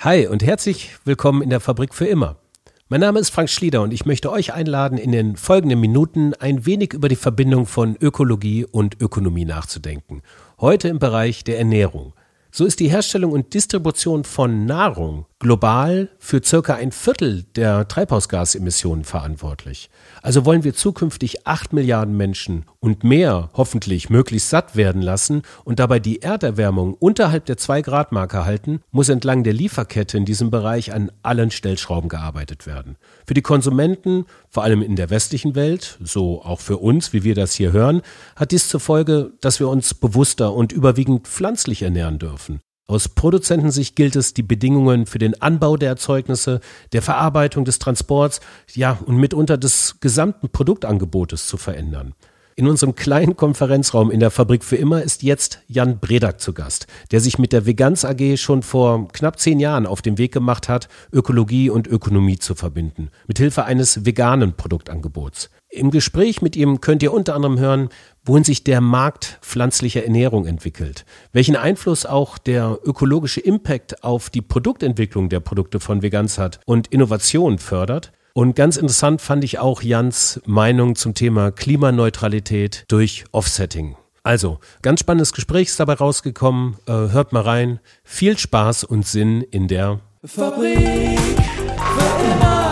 Hi 0.00 0.28
und 0.28 0.44
herzlich 0.44 0.92
willkommen 1.04 1.42
in 1.42 1.50
der 1.50 1.58
Fabrik 1.58 1.92
für 1.92 2.06
immer. 2.06 2.36
Mein 2.88 3.00
Name 3.00 3.18
ist 3.18 3.30
Frank 3.30 3.50
Schlieder 3.50 3.82
und 3.82 3.92
ich 3.92 4.06
möchte 4.06 4.30
euch 4.30 4.54
einladen, 4.54 4.96
in 4.96 5.10
den 5.10 5.34
folgenden 5.34 5.80
Minuten 5.80 6.34
ein 6.34 6.64
wenig 6.66 6.92
über 6.92 7.08
die 7.08 7.16
Verbindung 7.16 7.66
von 7.66 7.96
Ökologie 8.00 8.64
und 8.64 9.00
Ökonomie 9.00 9.44
nachzudenken. 9.44 10.22
Heute 10.60 10.86
im 10.86 11.00
Bereich 11.00 11.42
der 11.42 11.58
Ernährung. 11.58 12.12
So 12.52 12.64
ist 12.64 12.78
die 12.78 12.88
Herstellung 12.88 13.32
und 13.32 13.54
Distribution 13.54 14.22
von 14.22 14.66
Nahrung 14.66 15.26
global 15.40 16.08
für 16.18 16.42
circa 16.44 16.74
ein 16.74 16.90
Viertel 16.90 17.44
der 17.54 17.86
Treibhausgasemissionen 17.86 19.04
verantwortlich. 19.04 19.88
Also 20.20 20.44
wollen 20.44 20.64
wir 20.64 20.74
zukünftig 20.74 21.46
acht 21.46 21.72
Milliarden 21.72 22.16
Menschen 22.16 22.64
und 22.80 23.04
mehr 23.04 23.50
hoffentlich 23.54 24.10
möglichst 24.10 24.50
satt 24.50 24.74
werden 24.74 25.00
lassen 25.00 25.42
und 25.64 25.78
dabei 25.78 26.00
die 26.00 26.22
Erderwärmung 26.22 26.94
unterhalb 26.94 27.46
der 27.46 27.56
2-Grad-Marke 27.56 28.44
halten, 28.44 28.80
muss 28.90 29.08
entlang 29.08 29.44
der 29.44 29.52
Lieferkette 29.52 30.16
in 30.16 30.24
diesem 30.24 30.50
Bereich 30.50 30.92
an 30.92 31.12
allen 31.22 31.52
Stellschrauben 31.52 32.08
gearbeitet 32.08 32.66
werden. 32.66 32.96
Für 33.26 33.34
die 33.34 33.42
Konsumenten, 33.42 34.26
vor 34.48 34.64
allem 34.64 34.82
in 34.82 34.96
der 34.96 35.10
westlichen 35.10 35.54
Welt, 35.54 35.98
so 36.02 36.42
auch 36.42 36.60
für 36.60 36.78
uns, 36.78 37.12
wie 37.12 37.22
wir 37.22 37.36
das 37.36 37.54
hier 37.54 37.70
hören, 37.72 38.02
hat 38.34 38.50
dies 38.50 38.68
zur 38.68 38.80
Folge, 38.80 39.32
dass 39.40 39.60
wir 39.60 39.68
uns 39.68 39.94
bewusster 39.94 40.52
und 40.52 40.72
überwiegend 40.72 41.28
pflanzlich 41.28 41.82
ernähren 41.82 42.18
dürfen. 42.18 42.60
Aus 42.90 43.10
Produzentensicht 43.10 43.96
gilt 43.96 44.16
es, 44.16 44.32
die 44.32 44.42
Bedingungen 44.42 45.04
für 45.04 45.18
den 45.18 45.42
Anbau 45.42 45.76
der 45.76 45.90
Erzeugnisse, 45.90 46.60
der 46.94 47.02
Verarbeitung 47.02 47.66
des 47.66 47.78
Transports, 47.78 48.40
ja, 48.74 48.98
und 49.04 49.18
mitunter 49.18 49.58
des 49.58 50.00
gesamten 50.00 50.48
Produktangebotes 50.48 51.48
zu 51.48 51.58
verändern. 51.58 52.14
In 52.56 52.66
unserem 52.66 52.94
kleinen 52.94 53.36
Konferenzraum 53.36 54.10
in 54.10 54.20
der 54.20 54.30
Fabrik 54.30 54.64
für 54.64 54.76
immer 54.76 55.02
ist 55.02 55.22
jetzt 55.22 55.60
Jan 55.68 56.00
Bredak 56.00 56.40
zu 56.40 56.54
Gast, 56.54 56.86
der 57.10 57.20
sich 57.20 57.38
mit 57.38 57.52
der 57.52 57.66
Veganz 57.66 58.06
AG 58.06 58.38
schon 58.38 58.62
vor 58.62 59.08
knapp 59.08 59.38
zehn 59.38 59.60
Jahren 59.60 59.86
auf 59.86 60.00
den 60.00 60.16
Weg 60.16 60.32
gemacht 60.32 60.70
hat, 60.70 60.88
Ökologie 61.12 61.68
und 61.68 61.86
Ökonomie 61.86 62.38
zu 62.38 62.54
verbinden, 62.54 63.10
mithilfe 63.26 63.66
eines 63.66 64.06
veganen 64.06 64.54
Produktangebots. 64.54 65.50
Im 65.70 65.90
Gespräch 65.90 66.40
mit 66.40 66.56
ihm 66.56 66.80
könnt 66.80 67.02
ihr 67.02 67.12
unter 67.12 67.34
anderem 67.34 67.58
hören, 67.58 67.88
wohin 68.24 68.42
sich 68.42 68.64
der 68.64 68.80
Markt 68.80 69.38
pflanzlicher 69.42 70.02
Ernährung 70.02 70.46
entwickelt, 70.46 71.04
welchen 71.32 71.56
Einfluss 71.56 72.06
auch 72.06 72.38
der 72.38 72.78
ökologische 72.84 73.40
Impact 73.40 74.02
auf 74.02 74.30
die 74.30 74.40
Produktentwicklung 74.40 75.28
der 75.28 75.40
Produkte 75.40 75.78
von 75.78 76.00
Veganz 76.00 76.38
hat 76.38 76.60
und 76.64 76.86
Innovation 76.88 77.58
fördert. 77.58 78.12
Und 78.32 78.56
ganz 78.56 78.78
interessant 78.78 79.20
fand 79.20 79.44
ich 79.44 79.58
auch 79.58 79.82
Jans 79.82 80.40
Meinung 80.46 80.94
zum 80.94 81.12
Thema 81.12 81.50
Klimaneutralität 81.50 82.84
durch 82.88 83.24
Offsetting. 83.32 83.96
Also, 84.22 84.60
ganz 84.80 85.00
spannendes 85.00 85.32
Gespräch 85.32 85.68
ist 85.68 85.80
dabei 85.80 85.94
rausgekommen. 85.94 86.76
Äh, 86.86 86.92
hört 86.92 87.32
mal 87.32 87.42
rein. 87.42 87.80
Viel 88.04 88.38
Spaß 88.38 88.84
und 88.84 89.06
Sinn 89.06 89.42
in 89.42 89.68
der 89.68 90.00
Fabrik 90.24 91.18
für 91.76 92.32
immer. 92.32 92.67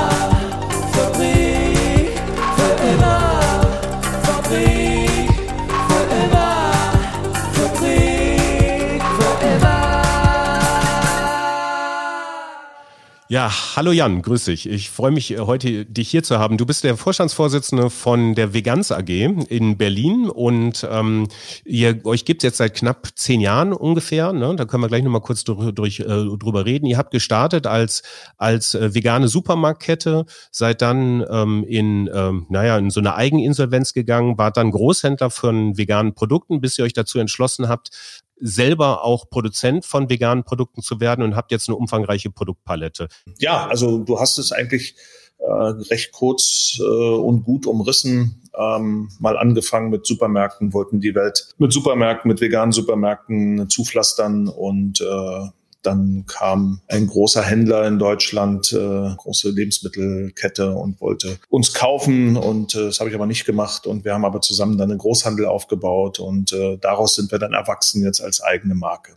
Ja, 13.28 13.50
hallo 13.74 13.90
Jan, 13.90 14.22
grüß 14.22 14.44
dich. 14.44 14.68
Ich 14.68 14.88
freue 14.88 15.10
mich 15.10 15.32
äh, 15.32 15.38
heute, 15.40 15.84
dich 15.84 16.08
hier 16.08 16.22
zu 16.22 16.38
haben. 16.38 16.58
Du 16.58 16.64
bist 16.64 16.84
der 16.84 16.96
Vorstandsvorsitzende 16.96 17.90
von 17.90 18.36
der 18.36 18.54
Veganz 18.54 18.92
AG 18.92 19.08
in 19.08 19.76
Berlin 19.76 20.30
und 20.30 20.86
ähm, 20.88 21.26
ihr, 21.64 22.06
euch 22.06 22.24
gibt's 22.24 22.44
jetzt 22.44 22.58
seit 22.58 22.74
knapp 22.74 23.08
zehn 23.16 23.40
Jahren 23.40 23.72
ungefähr. 23.72 24.32
Ne? 24.32 24.54
Da 24.54 24.64
können 24.64 24.84
wir 24.84 24.88
gleich 24.88 25.02
nochmal 25.02 25.22
kurz 25.22 25.42
durch, 25.42 25.74
durch, 25.74 25.98
äh, 25.98 26.04
drüber 26.04 26.66
reden. 26.66 26.86
Ihr 26.86 26.98
habt 26.98 27.10
gestartet 27.10 27.66
als, 27.66 28.04
als 28.36 28.76
äh, 28.76 28.94
vegane 28.94 29.26
Supermarktkette, 29.26 30.24
seid 30.52 30.80
dann 30.80 31.26
ähm, 31.28 31.64
in, 31.66 32.08
ähm, 32.14 32.46
naja, 32.48 32.78
in 32.78 32.90
so 32.90 33.00
eine 33.00 33.16
Eigeninsolvenz 33.16 33.92
gegangen, 33.92 34.38
wart 34.38 34.56
dann 34.56 34.70
Großhändler 34.70 35.30
von 35.30 35.76
veganen 35.76 36.14
Produkten, 36.14 36.60
bis 36.60 36.78
ihr 36.78 36.84
euch 36.84 36.92
dazu 36.92 37.18
entschlossen 37.18 37.68
habt, 37.68 37.90
selber 38.38 39.04
auch 39.04 39.28
Produzent 39.30 39.84
von 39.84 40.08
veganen 40.10 40.44
Produkten 40.44 40.82
zu 40.82 41.00
werden 41.00 41.22
und 41.22 41.36
habt 41.36 41.50
jetzt 41.50 41.68
eine 41.68 41.76
umfangreiche 41.76 42.30
Produktpalette. 42.30 43.08
Ja, 43.38 43.66
also 43.66 43.98
du 43.98 44.20
hast 44.20 44.38
es 44.38 44.52
eigentlich 44.52 44.94
äh, 45.38 45.52
recht 45.52 46.12
kurz 46.12 46.78
äh, 46.80 46.82
und 46.82 47.44
gut 47.44 47.66
umrissen. 47.66 48.42
Ähm, 48.58 49.10
mal 49.18 49.36
angefangen 49.36 49.90
mit 49.90 50.06
Supermärkten, 50.06 50.72
wollten 50.72 51.00
die 51.00 51.14
Welt 51.14 51.48
mit 51.58 51.72
Supermärkten, 51.72 52.28
mit 52.28 52.40
veganen 52.40 52.72
Supermärkten 52.72 53.68
zupflastern 53.68 54.48
und 54.48 55.00
äh, 55.02 55.48
dann 55.86 56.24
kam 56.26 56.80
ein 56.88 57.06
großer 57.06 57.42
Händler 57.42 57.86
in 57.86 57.98
Deutschland, 57.98 58.72
äh, 58.72 59.14
große 59.16 59.50
Lebensmittelkette 59.50 60.72
und 60.72 61.00
wollte 61.00 61.38
uns 61.48 61.72
kaufen 61.72 62.36
und 62.36 62.74
äh, 62.74 62.86
das 62.86 63.00
habe 63.00 63.10
ich 63.10 63.14
aber 63.14 63.26
nicht 63.26 63.44
gemacht 63.44 63.86
und 63.86 64.04
wir 64.04 64.14
haben 64.14 64.24
aber 64.24 64.40
zusammen 64.40 64.76
dann 64.78 64.90
einen 64.90 64.98
Großhandel 64.98 65.46
aufgebaut 65.46 66.18
und 66.18 66.52
äh, 66.52 66.76
daraus 66.78 67.14
sind 67.14 67.30
wir 67.30 67.38
dann 67.38 67.52
erwachsen 67.52 68.02
jetzt 68.02 68.20
als 68.20 68.42
eigene 68.42 68.74
Marke. 68.74 69.16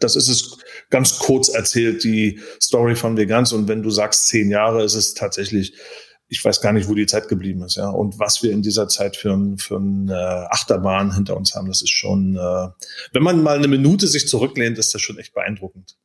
Das 0.00 0.16
ist 0.16 0.28
es 0.28 0.58
ganz 0.90 1.18
kurz 1.18 1.48
erzählt, 1.48 2.04
die 2.04 2.40
Story 2.60 2.94
von 2.94 3.16
Vegans. 3.16 3.52
Und 3.52 3.68
wenn 3.68 3.82
du 3.82 3.90
sagst 3.90 4.28
zehn 4.28 4.50
Jahre, 4.50 4.84
ist 4.84 4.94
es 4.94 5.14
tatsächlich 5.14 5.74
ich 6.32 6.42
weiß 6.42 6.62
gar 6.62 6.72
nicht, 6.72 6.88
wo 6.88 6.94
die 6.94 7.04
Zeit 7.04 7.28
geblieben 7.28 7.62
ist, 7.62 7.76
ja. 7.76 7.90
Und 7.90 8.18
was 8.18 8.42
wir 8.42 8.52
in 8.52 8.62
dieser 8.62 8.88
Zeit 8.88 9.18
für 9.18 9.38
für 9.58 9.76
ein 9.76 10.08
äh, 10.08 10.14
Achterbahn 10.14 11.14
hinter 11.14 11.36
uns 11.36 11.54
haben, 11.54 11.68
das 11.68 11.82
ist 11.82 11.90
schon, 11.90 12.36
äh, 12.36 12.68
wenn 13.12 13.22
man 13.22 13.42
mal 13.42 13.58
eine 13.58 13.68
Minute 13.68 14.06
sich 14.06 14.26
zurücklehnt, 14.26 14.78
ist 14.78 14.94
das 14.94 15.02
schon 15.02 15.18
echt 15.18 15.34
beeindruckend. 15.34 15.98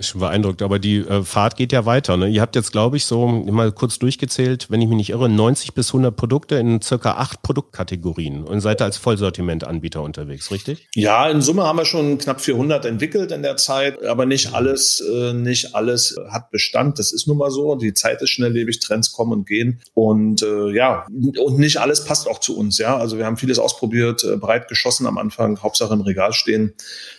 Schon 0.00 0.20
beeindruckt, 0.20 0.62
aber 0.62 0.78
die 0.78 0.98
äh, 0.98 1.22
Fahrt 1.22 1.56
geht 1.56 1.72
ja 1.72 1.84
weiter. 1.84 2.16
Ne? 2.16 2.28
Ihr 2.28 2.40
habt 2.40 2.56
jetzt, 2.56 2.72
glaube 2.72 2.96
ich, 2.96 3.04
so 3.04 3.26
mal 3.26 3.70
kurz 3.72 3.98
durchgezählt, 3.98 4.66
wenn 4.70 4.80
ich 4.80 4.88
mich 4.88 4.96
nicht 4.96 5.10
irre, 5.10 5.28
90 5.28 5.74
bis 5.74 5.88
100 5.88 6.16
Produkte 6.16 6.56
in 6.56 6.80
circa 6.80 7.12
acht 7.12 7.42
Produktkategorien 7.42 8.44
und 8.44 8.60
seid 8.60 8.80
als 8.82 8.96
Vollsortimentanbieter 8.96 10.02
unterwegs, 10.02 10.50
richtig? 10.50 10.88
Ja, 10.94 11.28
in 11.28 11.42
Summe 11.42 11.64
haben 11.64 11.78
wir 11.78 11.84
schon 11.84 12.18
knapp 12.18 12.40
400 12.40 12.86
entwickelt 12.86 13.30
in 13.30 13.42
der 13.42 13.56
Zeit, 13.56 14.02
aber 14.04 14.24
nicht 14.24 14.54
alles, 14.54 15.00
äh, 15.00 15.32
nicht 15.34 15.74
alles 15.74 16.16
hat 16.30 16.50
Bestand. 16.50 16.98
Das 16.98 17.12
ist 17.12 17.26
nun 17.26 17.36
mal 17.36 17.50
so. 17.50 17.74
Die 17.74 17.92
Zeit 17.92 18.22
ist 18.22 18.30
schnelllebig, 18.30 18.80
Trends 18.80 19.12
kommen 19.12 19.32
und 19.32 19.46
gehen 19.46 19.80
und 19.92 20.42
äh, 20.42 20.70
ja, 20.70 21.06
und 21.08 21.58
nicht 21.58 21.78
alles 21.78 22.04
passt 22.04 22.26
auch 22.26 22.38
zu 22.38 22.56
uns. 22.56 22.78
Ja, 22.78 22.96
also 22.96 23.18
wir 23.18 23.26
haben 23.26 23.36
vieles 23.36 23.58
ausprobiert, 23.58 24.24
äh, 24.24 24.36
breit 24.36 24.68
geschossen 24.68 25.06
am 25.06 25.18
Anfang, 25.18 25.60
Hauptsache 25.62 25.92
im 25.92 26.00
Regal 26.00 26.32
stehen. 26.32 26.72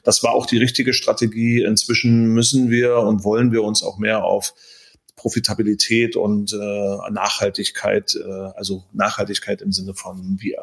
Das 0.03 0.23
war 0.23 0.31
auch 0.31 0.45
die 0.47 0.57
richtige 0.57 0.93
Strategie. 0.93 1.61
Inzwischen 1.61 2.33
müssen 2.33 2.70
wir 2.71 2.97
und 2.97 3.23
wollen 3.23 3.51
wir 3.51 3.63
uns 3.63 3.83
auch 3.83 3.97
mehr 3.97 4.23
auf 4.23 4.53
Profitabilität 5.15 6.15
und 6.15 6.51
äh, 6.51 7.11
Nachhaltigkeit, 7.11 8.15
äh, 8.15 8.31
also 8.55 8.85
Nachhaltigkeit 8.91 9.61
im 9.61 9.71
Sinne 9.71 9.93
von 9.93 10.37
wie, 10.39 10.55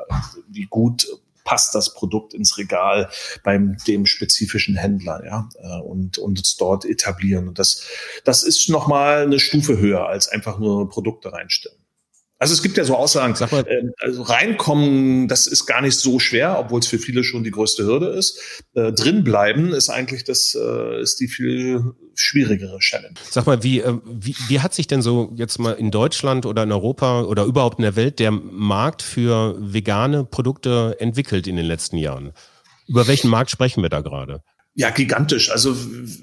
wie 0.48 0.64
gut 0.64 1.06
passt 1.44 1.74
das 1.74 1.94
Produkt 1.94 2.34
ins 2.34 2.58
Regal 2.58 3.08
beim 3.42 3.78
dem 3.86 4.04
spezifischen 4.04 4.76
Händler, 4.76 5.22
ja, 5.24 5.48
äh, 5.62 5.80
und 5.80 6.18
und 6.18 6.38
es 6.38 6.56
dort 6.56 6.84
etablieren. 6.84 7.48
Und 7.48 7.58
das 7.58 7.86
das 8.24 8.42
ist 8.42 8.68
noch 8.68 8.86
mal 8.86 9.22
eine 9.22 9.38
Stufe 9.38 9.78
höher 9.78 10.06
als 10.06 10.28
einfach 10.28 10.58
nur 10.58 10.90
Produkte 10.90 11.32
reinstellen. 11.32 11.77
Also 12.40 12.54
es 12.54 12.62
gibt 12.62 12.76
ja 12.76 12.84
so 12.84 12.96
Aussagen, 12.96 13.34
Sag 13.34 13.50
mal. 13.50 13.66
Äh, 13.66 13.88
also 13.98 14.22
reinkommen, 14.22 15.26
das 15.26 15.48
ist 15.48 15.66
gar 15.66 15.80
nicht 15.80 15.98
so 15.98 16.20
schwer, 16.20 16.58
obwohl 16.58 16.78
es 16.80 16.86
für 16.86 16.98
viele 16.98 17.24
schon 17.24 17.42
die 17.42 17.50
größte 17.50 17.84
Hürde 17.84 18.08
ist. 18.08 18.62
Äh, 18.74 18.92
drinbleiben 18.92 19.72
ist 19.72 19.88
eigentlich 19.88 20.22
das, 20.22 20.54
äh, 20.54 21.00
ist 21.00 21.18
die 21.18 21.26
viel 21.26 21.82
schwierigere 22.14 22.78
Challenge. 22.78 23.14
Sag 23.28 23.46
mal, 23.46 23.64
wie, 23.64 23.80
äh, 23.80 23.94
wie, 24.04 24.36
wie 24.46 24.60
hat 24.60 24.72
sich 24.72 24.86
denn 24.86 25.02
so 25.02 25.32
jetzt 25.34 25.58
mal 25.58 25.72
in 25.72 25.90
Deutschland 25.90 26.46
oder 26.46 26.62
in 26.62 26.70
Europa 26.70 27.22
oder 27.22 27.44
überhaupt 27.44 27.78
in 27.78 27.82
der 27.82 27.96
Welt 27.96 28.20
der 28.20 28.30
Markt 28.30 29.02
für 29.02 29.56
vegane 29.58 30.24
Produkte 30.24 30.96
entwickelt 31.00 31.48
in 31.48 31.56
den 31.56 31.66
letzten 31.66 31.96
Jahren? 31.96 32.32
Über 32.86 33.08
welchen 33.08 33.30
Markt 33.30 33.50
sprechen 33.50 33.82
wir 33.82 33.90
da 33.90 34.00
gerade? 34.00 34.42
Ja, 34.74 34.90
gigantisch. 34.90 35.50
Also 35.50 35.74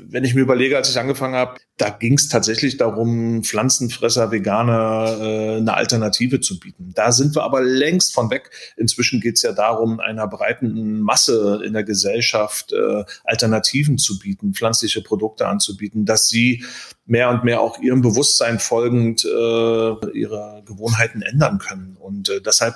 wenn 0.08 0.24
ich 0.24 0.34
mir 0.34 0.40
überlege, 0.40 0.78
als 0.78 0.90
ich 0.90 0.97
angefangen 0.97 1.35
habe, 1.35 1.59
da 1.77 1.89
ging 1.89 2.13
es 2.13 2.29
tatsächlich 2.29 2.77
darum, 2.77 3.43
Pflanzenfresser, 3.43 4.31
Veganer 4.31 5.17
äh, 5.19 5.57
eine 5.57 5.73
Alternative 5.73 6.39
zu 6.39 6.57
bieten. 6.57 6.91
Da 6.95 7.11
sind 7.11 7.35
wir 7.35 7.43
aber 7.43 7.61
längst 7.61 8.13
von 8.13 8.29
weg. 8.29 8.49
Inzwischen 8.77 9.19
geht 9.19 9.35
es 9.35 9.41
ja 9.41 9.51
darum, 9.51 9.99
einer 9.99 10.27
breiten 10.27 11.01
Masse 11.01 11.61
in 11.66 11.73
der 11.73 11.83
Gesellschaft 11.83 12.72
äh, 12.72 13.03
Alternativen 13.25 13.97
zu 13.97 14.19
bieten, 14.19 14.53
pflanzliche 14.53 15.01
Produkte 15.01 15.47
anzubieten, 15.47 16.05
dass 16.05 16.29
sie 16.29 16.63
mehr 17.05 17.29
und 17.29 17.43
mehr 17.43 17.61
auch 17.61 17.79
ihrem 17.79 18.01
Bewusstsein 18.01 18.59
folgend 18.59 19.23
äh, 19.25 19.27
ihre 19.27 20.63
Gewohnheiten 20.66 21.22
ändern 21.22 21.59
können. 21.59 21.97
Und 21.99 22.29
äh, 22.29 22.41
deshalb, 22.41 22.75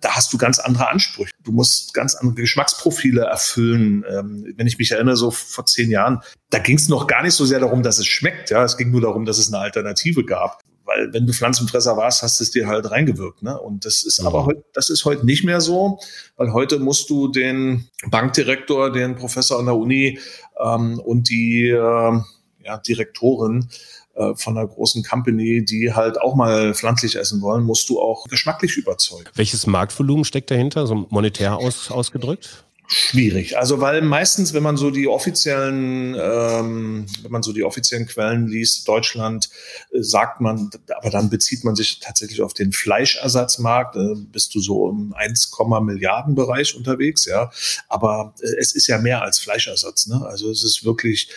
da 0.00 0.14
hast 0.14 0.32
du 0.32 0.38
ganz 0.38 0.58
andere 0.58 0.88
Ansprüche. 0.88 1.32
Du 1.42 1.50
musst 1.50 1.94
ganz 1.94 2.14
andere 2.14 2.36
Geschmacksprofile 2.36 3.22
erfüllen. 3.22 4.04
Ähm, 4.08 4.54
wenn 4.56 4.66
ich 4.66 4.78
mich 4.78 4.92
erinnere, 4.92 5.16
so 5.16 5.30
vor 5.30 5.66
zehn 5.66 5.90
Jahren, 5.90 6.20
da 6.54 6.60
ging 6.60 6.76
es 6.76 6.88
noch 6.88 7.08
gar 7.08 7.24
nicht 7.24 7.34
so 7.34 7.44
sehr 7.44 7.58
darum, 7.58 7.82
dass 7.82 7.98
es 7.98 8.06
schmeckt. 8.06 8.50
Ja, 8.50 8.62
es 8.62 8.76
ging 8.76 8.92
nur 8.92 9.00
darum, 9.00 9.24
dass 9.24 9.38
es 9.38 9.52
eine 9.52 9.60
Alternative 9.60 10.24
gab. 10.24 10.60
Weil 10.84 11.12
wenn 11.12 11.26
du 11.26 11.32
Pflanzenfresser 11.32 11.96
warst, 11.96 12.22
hast 12.22 12.38
du 12.38 12.44
es 12.44 12.52
dir 12.52 12.68
halt 12.68 12.88
reingewirkt. 12.88 13.42
Ne? 13.42 13.58
Und 13.58 13.84
das 13.84 14.04
ist 14.04 14.20
mhm. 14.20 14.28
aber 14.28 14.46
heute, 14.46 14.64
das 14.72 14.88
ist 14.88 15.04
heute 15.04 15.26
nicht 15.26 15.42
mehr 15.42 15.60
so, 15.60 15.98
weil 16.36 16.52
heute 16.52 16.78
musst 16.78 17.10
du 17.10 17.26
den 17.26 17.88
Bankdirektor, 18.06 18.92
den 18.92 19.16
Professor 19.16 19.58
an 19.58 19.64
der 19.64 19.74
Uni 19.74 20.20
ähm, 20.64 21.00
und 21.00 21.28
die 21.28 21.70
äh, 21.70 22.20
ja, 22.62 22.78
Direktorin 22.86 23.68
äh, 24.14 24.34
von 24.36 24.56
einer 24.56 24.68
großen 24.68 25.02
Company, 25.02 25.64
die 25.64 25.92
halt 25.92 26.20
auch 26.20 26.36
mal 26.36 26.72
pflanzlich 26.72 27.16
essen 27.16 27.40
wollen, 27.40 27.64
musst 27.64 27.88
du 27.88 28.00
auch 28.00 28.28
geschmacklich 28.28 28.76
überzeugen. 28.76 29.28
Welches 29.34 29.66
Marktvolumen 29.66 30.24
steckt 30.24 30.52
dahinter, 30.52 30.86
so 30.86 31.06
monetär 31.10 31.56
aus, 31.56 31.90
ausgedrückt? 31.90 32.64
Schwierig. 32.86 33.56
Also 33.56 33.80
weil 33.80 34.02
meistens, 34.02 34.52
wenn 34.52 34.62
man 34.62 34.76
so 34.76 34.90
die 34.90 35.08
offiziellen, 35.08 36.14
ähm, 36.20 37.06
wenn 37.22 37.30
man 37.30 37.42
so 37.42 37.52
die 37.52 37.64
offiziellen 37.64 38.06
Quellen 38.06 38.46
liest, 38.46 38.86
Deutschland, 38.86 39.48
äh, 39.90 40.02
sagt 40.02 40.42
man, 40.42 40.70
aber 40.98 41.08
dann 41.08 41.30
bezieht 41.30 41.64
man 41.64 41.76
sich 41.76 42.00
tatsächlich 42.00 42.42
auf 42.42 42.52
den 42.52 42.72
Fleischersatzmarkt, 42.72 43.96
äh, 43.96 44.14
bist 44.30 44.54
du 44.54 44.60
so 44.60 44.90
im 44.90 45.14
1, 45.14 45.50
Milliarden 45.80 46.34
Bereich 46.34 46.76
unterwegs, 46.76 47.24
ja. 47.24 47.50
Aber 47.88 48.34
äh, 48.40 48.54
es 48.58 48.74
ist 48.74 48.86
ja 48.86 48.98
mehr 48.98 49.22
als 49.22 49.38
Fleischersatz, 49.38 50.06
ne? 50.06 50.20
Also 50.26 50.50
es 50.50 50.62
ist 50.62 50.84
wirklich 50.84 51.30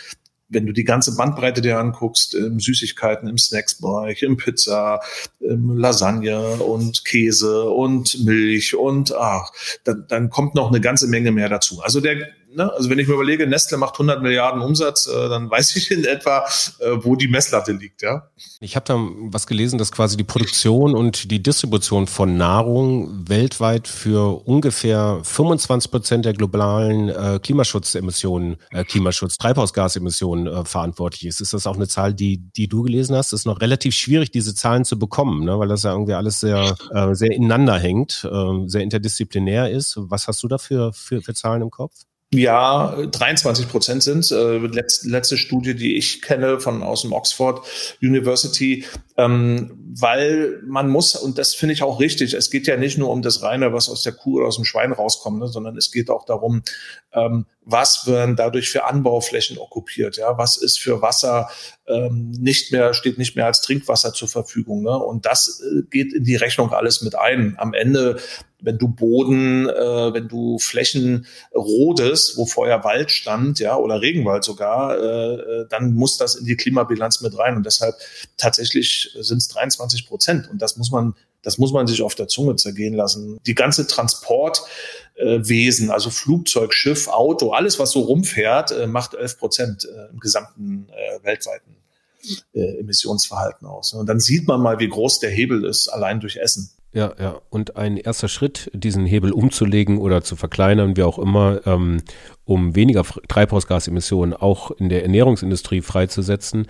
wenn 0.48 0.66
du 0.66 0.72
die 0.72 0.84
ganze 0.84 1.14
Bandbreite 1.14 1.60
dir 1.60 1.78
anguckst, 1.78 2.34
im 2.34 2.58
Süßigkeiten, 2.58 3.28
im 3.28 3.38
Snacksbereich, 3.38 4.22
im 4.22 4.36
Pizza, 4.36 5.00
im 5.40 5.76
Lasagne 5.76 6.56
und 6.56 7.04
Käse 7.04 7.64
und 7.64 8.24
Milch 8.24 8.74
und 8.74 9.14
ach, 9.14 9.50
dann, 9.84 10.06
dann 10.08 10.30
kommt 10.30 10.54
noch 10.54 10.68
eine 10.68 10.80
ganze 10.80 11.06
Menge 11.08 11.32
mehr 11.32 11.48
dazu. 11.48 11.80
Also 11.82 12.00
der 12.00 12.28
ne, 12.54 12.72
also 12.72 12.90
wenn 12.90 12.98
ich 12.98 13.08
mir 13.08 13.14
überlege, 13.14 13.46
Nestle 13.46 13.76
macht 13.76 13.94
100 13.94 14.22
Milliarden 14.22 14.62
Umsatz, 14.62 15.06
äh, 15.06 15.28
dann 15.28 15.50
weiß 15.50 15.76
ich 15.76 15.90
in 15.90 16.04
etwa, 16.04 16.44
äh, 16.80 16.90
wo 17.00 17.16
die 17.16 17.28
Messlatte 17.28 17.72
liegt, 17.72 18.02
ja. 18.02 18.30
Ich 18.60 18.76
habe 18.76 18.84
da 18.86 18.98
was 19.30 19.46
gelesen, 19.46 19.78
dass 19.78 19.92
quasi 19.92 20.16
die 20.16 20.24
Produktion 20.24 20.94
und 20.94 21.30
die 21.30 21.42
Distribution 21.42 22.06
von 22.06 22.36
Nahrung 22.36 23.28
weltweit 23.28 23.88
für 23.88 24.46
ungefähr 24.46 25.20
25 25.22 25.90
Prozent 25.90 26.24
der 26.24 26.32
globalen 26.32 27.08
äh, 27.08 27.38
Klimaschutzemissionen, 27.42 28.56
äh, 28.70 28.84
Klimaschutz, 28.84 29.36
Treibhausgasemissionen 29.38 30.46
äh, 30.46 30.64
verantwortlich 30.64 31.26
ist. 31.26 31.40
Ist 31.40 31.52
das 31.52 31.66
auch 31.66 31.76
eine 31.76 31.88
Zahl, 31.88 32.14
die, 32.14 32.38
die 32.38 32.68
du 32.68 32.82
gelesen 32.82 33.16
hast? 33.16 33.28
Es 33.28 33.40
ist 33.40 33.46
noch 33.46 33.60
relativ 33.60 33.94
schwierig, 33.94 34.30
diese 34.30 34.54
Zahlen 34.54 34.84
zu 34.84 34.98
bekommen, 34.98 35.44
ne? 35.44 35.58
weil 35.58 35.68
das 35.68 35.82
ja 35.82 35.92
irgendwie 35.92 36.14
alles 36.14 36.40
sehr, 36.40 36.76
äh, 36.92 37.14
sehr 37.14 37.30
ineinander 37.32 37.78
hängt, 37.78 38.28
äh, 38.30 38.68
sehr 38.68 38.82
interdisziplinär 38.82 39.70
ist. 39.70 39.94
Was 39.98 40.28
hast 40.28 40.42
du 40.42 40.48
da 40.48 40.58
für, 40.58 40.92
für, 40.92 41.22
für 41.22 41.34
Zahlen 41.34 41.62
im 41.62 41.70
Kopf? 41.70 41.94
Ja, 42.30 42.94
23 43.10 43.70
Prozent 43.70 44.02
sind 44.02 44.30
äh, 44.32 44.58
letzte, 44.58 45.08
letzte 45.08 45.38
Studie, 45.38 45.74
die 45.74 45.96
ich 45.96 46.20
kenne 46.20 46.60
von 46.60 46.82
aus 46.82 47.00
dem 47.00 47.14
Oxford 47.14 47.66
University, 48.02 48.84
ähm, 49.16 49.78
weil 49.98 50.60
man 50.66 50.90
muss 50.90 51.16
und 51.16 51.38
das 51.38 51.54
finde 51.54 51.72
ich 51.72 51.82
auch 51.82 52.00
richtig. 52.00 52.34
Es 52.34 52.50
geht 52.50 52.66
ja 52.66 52.76
nicht 52.76 52.98
nur 52.98 53.08
um 53.08 53.22
das 53.22 53.42
reine, 53.42 53.72
was 53.72 53.88
aus 53.88 54.02
der 54.02 54.12
Kuh 54.12 54.36
oder 54.36 54.48
aus 54.48 54.56
dem 54.56 54.66
Schwein 54.66 54.92
rauskommt, 54.92 55.38
ne, 55.38 55.48
sondern 55.48 55.78
es 55.78 55.90
geht 55.90 56.10
auch 56.10 56.26
darum, 56.26 56.62
ähm, 57.14 57.46
was 57.64 58.06
werden 58.06 58.36
dadurch 58.36 58.68
für 58.68 58.84
Anbauflächen 58.84 59.56
okkupiert, 59.56 60.18
ja, 60.18 60.36
was 60.36 60.58
ist 60.58 60.78
für 60.78 61.00
Wasser 61.00 61.48
ähm, 61.86 62.30
nicht 62.32 62.72
mehr, 62.72 62.94
steht 62.94 63.18
nicht 63.18 63.36
mehr 63.36 63.46
als 63.46 63.62
Trinkwasser 63.62 64.12
zur 64.12 64.28
Verfügung. 64.28 64.82
Ne? 64.82 64.96
Und 64.96 65.26
das 65.26 65.62
äh, 65.62 65.82
geht 65.90 66.12
in 66.12 66.24
die 66.24 66.36
Rechnung 66.36 66.72
alles 66.72 67.02
mit 67.02 67.14
ein. 67.14 67.54
Am 67.58 67.74
Ende, 67.74 68.20
wenn 68.60 68.78
du 68.78 68.88
Boden, 68.88 69.68
äh, 69.68 70.12
wenn 70.12 70.28
du 70.28 70.58
Flächen 70.58 71.26
rodest, 71.54 72.36
wo 72.36 72.46
vorher 72.46 72.84
Wald 72.84 73.10
stand, 73.10 73.60
ja, 73.60 73.76
oder 73.76 74.00
Regenwald 74.00 74.44
sogar, 74.44 74.98
äh, 74.98 75.34
äh 75.34 75.66
dann 75.68 75.94
muss 75.94 76.16
das 76.16 76.34
in 76.34 76.44
die 76.44 76.56
Klimabilanz 76.56 77.20
mit 77.20 77.38
rein. 77.38 77.56
Und 77.56 77.66
deshalb 77.66 77.94
tatsächlich 78.36 79.16
sind 79.20 79.38
es 79.38 79.48
23 79.48 80.06
Prozent. 80.06 80.50
Und 80.50 80.62
das 80.62 80.76
muss 80.76 80.90
man 80.90 81.14
das 81.42 81.58
muss 81.58 81.72
man 81.72 81.86
sich 81.86 82.02
auf 82.02 82.14
der 82.14 82.28
Zunge 82.28 82.56
zergehen 82.56 82.94
lassen. 82.94 83.38
Die 83.46 83.54
ganze 83.54 83.86
Transportwesen, 83.86 85.90
also 85.90 86.10
Flugzeug, 86.10 86.74
Schiff, 86.74 87.08
Auto, 87.08 87.52
alles, 87.52 87.78
was 87.78 87.92
so 87.92 88.00
rumfährt, 88.00 88.72
äh, 88.72 88.86
macht 88.86 89.14
11 89.14 89.38
Prozent 89.38 89.84
äh, 89.84 90.10
im 90.10 90.18
gesamten 90.18 90.88
äh, 90.90 91.24
weltweiten 91.24 91.76
Emissionsverhalten 92.52 93.66
aus. 93.66 93.94
Und 93.94 94.06
dann 94.06 94.18
sieht 94.18 94.48
man 94.48 94.60
mal, 94.60 94.80
wie 94.80 94.88
groß 94.88 95.20
der 95.20 95.30
Hebel 95.30 95.64
ist, 95.64 95.88
allein 95.88 96.18
durch 96.18 96.36
Essen. 96.36 96.68
Ja, 96.98 97.12
ja. 97.20 97.40
Und 97.48 97.76
ein 97.76 97.96
erster 97.96 98.26
Schritt, 98.26 98.72
diesen 98.74 99.06
Hebel 99.06 99.30
umzulegen 99.30 99.98
oder 99.98 100.22
zu 100.22 100.34
verkleinern, 100.34 100.96
wie 100.96 101.04
auch 101.04 101.20
immer, 101.20 101.64
ähm, 101.64 102.02
um 102.44 102.74
weniger 102.74 103.04
Treibhausgasemissionen 103.28 104.34
auch 104.34 104.72
in 104.72 104.88
der 104.88 105.04
Ernährungsindustrie 105.04 105.80
freizusetzen, 105.80 106.66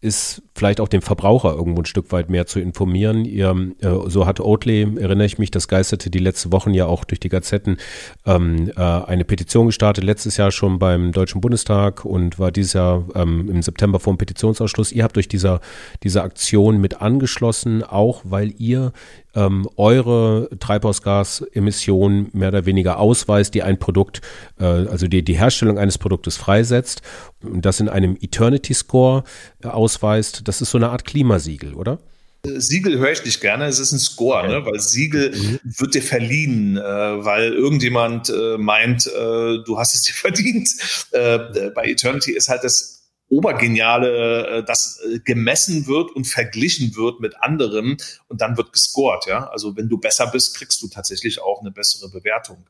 ist 0.00 0.42
vielleicht 0.54 0.80
auch 0.80 0.86
den 0.86 1.00
Verbraucher 1.00 1.54
irgendwo 1.54 1.82
ein 1.82 1.84
Stück 1.84 2.12
weit 2.12 2.30
mehr 2.30 2.46
zu 2.46 2.60
informieren. 2.60 3.24
Ihr, 3.24 3.74
äh, 3.80 3.88
so 4.06 4.26
hat 4.26 4.38
Oatly, 4.38 4.82
erinnere 4.82 5.26
ich 5.26 5.38
mich, 5.38 5.50
das 5.50 5.66
geisterte 5.66 6.08
die 6.08 6.20
letzten 6.20 6.52
Wochen 6.52 6.72
ja 6.72 6.86
auch 6.86 7.04
durch 7.04 7.18
die 7.18 7.28
Gazetten, 7.28 7.78
ähm, 8.24 8.70
äh, 8.76 8.80
eine 8.80 9.24
Petition 9.24 9.66
gestartet, 9.66 10.04
letztes 10.04 10.36
Jahr 10.36 10.52
schon 10.52 10.78
beim 10.78 11.10
Deutschen 11.10 11.40
Bundestag 11.40 12.04
und 12.04 12.38
war 12.38 12.52
dieses 12.52 12.74
Jahr 12.74 13.04
ähm, 13.16 13.48
im 13.48 13.62
September 13.62 13.98
vor 13.98 14.12
dem 14.12 14.18
Petitionsausschluss. 14.18 14.92
Ihr 14.92 15.02
habt 15.02 15.18
euch 15.18 15.28
dieser, 15.28 15.60
dieser 16.04 16.22
Aktion 16.22 16.80
mit 16.80 17.00
angeschlossen, 17.00 17.82
auch 17.82 18.22
weil 18.24 18.54
ihr 18.56 18.92
ähm, 19.38 19.68
eure 19.76 20.48
Treibhausgasemissionen 20.58 22.30
mehr 22.32 22.48
oder 22.48 22.66
weniger 22.66 22.98
ausweist, 22.98 23.54
die 23.54 23.62
ein 23.62 23.78
Produkt, 23.78 24.20
äh, 24.58 24.64
also 24.64 25.06
die, 25.06 25.22
die 25.22 25.38
Herstellung 25.38 25.78
eines 25.78 25.98
Produktes 25.98 26.36
freisetzt 26.36 27.02
und 27.42 27.64
das 27.64 27.78
in 27.78 27.88
einem 27.88 28.16
Eternity 28.20 28.74
Score 28.74 29.22
äh, 29.62 29.68
ausweist. 29.68 30.48
Das 30.48 30.60
ist 30.60 30.70
so 30.70 30.78
eine 30.78 30.90
Art 30.90 31.04
Klimasiegel, 31.04 31.74
oder? 31.74 31.98
Siegel 32.44 32.98
höre 32.98 33.12
ich 33.12 33.24
nicht 33.24 33.40
gerne, 33.40 33.66
es 33.66 33.78
ist 33.78 33.92
ein 33.92 33.98
Score, 33.98 34.46
ne? 34.46 34.64
weil 34.64 34.78
Siegel 34.80 35.34
mhm. 35.34 35.58
wird 35.64 35.94
dir 35.94 36.02
verliehen, 36.02 36.76
äh, 36.76 36.80
weil 36.80 37.52
irgendjemand 37.52 38.30
äh, 38.30 38.56
meint, 38.58 39.06
äh, 39.06 39.62
du 39.64 39.78
hast 39.78 39.94
es 39.94 40.02
dir 40.02 40.12
verdient. 40.14 40.68
Äh, 41.12 41.70
bei 41.74 41.86
Eternity 41.86 42.32
ist 42.32 42.48
halt 42.48 42.64
das 42.64 42.97
Obergeniale, 43.30 44.46
äh, 44.46 44.64
das 44.64 45.00
äh, 45.04 45.18
gemessen 45.18 45.86
wird 45.86 46.10
und 46.12 46.26
verglichen 46.26 46.96
wird 46.96 47.20
mit 47.20 47.34
anderen 47.42 47.98
und 48.28 48.40
dann 48.40 48.56
wird 48.56 48.72
gescored, 48.72 49.26
ja. 49.26 49.48
Also 49.50 49.76
wenn 49.76 49.88
du 49.88 49.98
besser 49.98 50.28
bist, 50.28 50.56
kriegst 50.56 50.80
du 50.80 50.88
tatsächlich 50.88 51.42
auch 51.42 51.60
eine 51.60 51.70
bessere 51.70 52.08
Bewertung. 52.08 52.66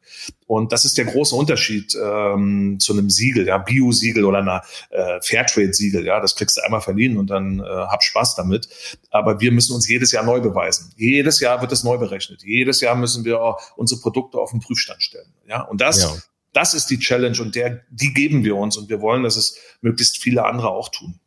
Und 0.46 0.72
das 0.72 0.84
ist 0.84 0.99
der 0.99 1.05
große 1.05 1.37
Unterschied 1.37 1.96
ähm, 2.02 2.78
zu 2.81 2.93
einem 2.93 3.08
Siegel, 3.08 3.46
ja, 3.46 3.58
Bio-Siegel 3.58 4.25
oder 4.25 4.38
einer 4.38 4.62
äh, 4.90 5.20
Fairtrade-Siegel, 5.22 6.05
ja. 6.05 6.20
Das 6.20 6.34
kriegst 6.34 6.56
du 6.56 6.62
einmal 6.62 6.81
verliehen 6.81 7.19
und 7.19 7.31
dann 7.31 7.61
äh, 7.61 7.62
hab 7.62 8.02
Spaß 8.02 8.34
damit. 8.34 8.69
Aber 9.11 9.40
wir 9.40 9.52
müssen 9.52 9.75
uns 9.75 9.88
jedes 9.88 10.11
Jahr 10.11 10.25
neu 10.25 10.40
beweisen. 10.40 10.93
Jedes 10.96 11.38
Jahr 11.38 11.61
wird 11.61 11.70
es 11.70 11.84
neu 11.84 11.99
berechnet. 11.99 12.43
Jedes 12.43 12.81
Jahr 12.81 12.96
müssen 12.96 13.25
wir 13.25 13.56
unsere 13.76 14.00
Produkte 14.00 14.38
auf 14.38 14.50
den 14.50 14.61
Prüfstand 14.61 15.02
stellen, 15.02 15.32
ja. 15.46 15.62
Und 15.62 15.81
das 15.81 16.02
ja 16.02 16.16
das 16.52 16.74
ist 16.74 16.86
die 16.86 16.98
Challenge 16.98 17.40
und 17.40 17.54
der, 17.54 17.82
die 17.90 18.12
geben 18.12 18.44
wir 18.44 18.56
uns 18.56 18.76
und 18.76 18.88
wir 18.88 19.00
wollen, 19.00 19.22
dass 19.22 19.36
es 19.36 19.58
möglichst 19.80 20.18
viele 20.18 20.44
andere 20.44 20.70
auch 20.70 20.88
tun. 20.88 21.20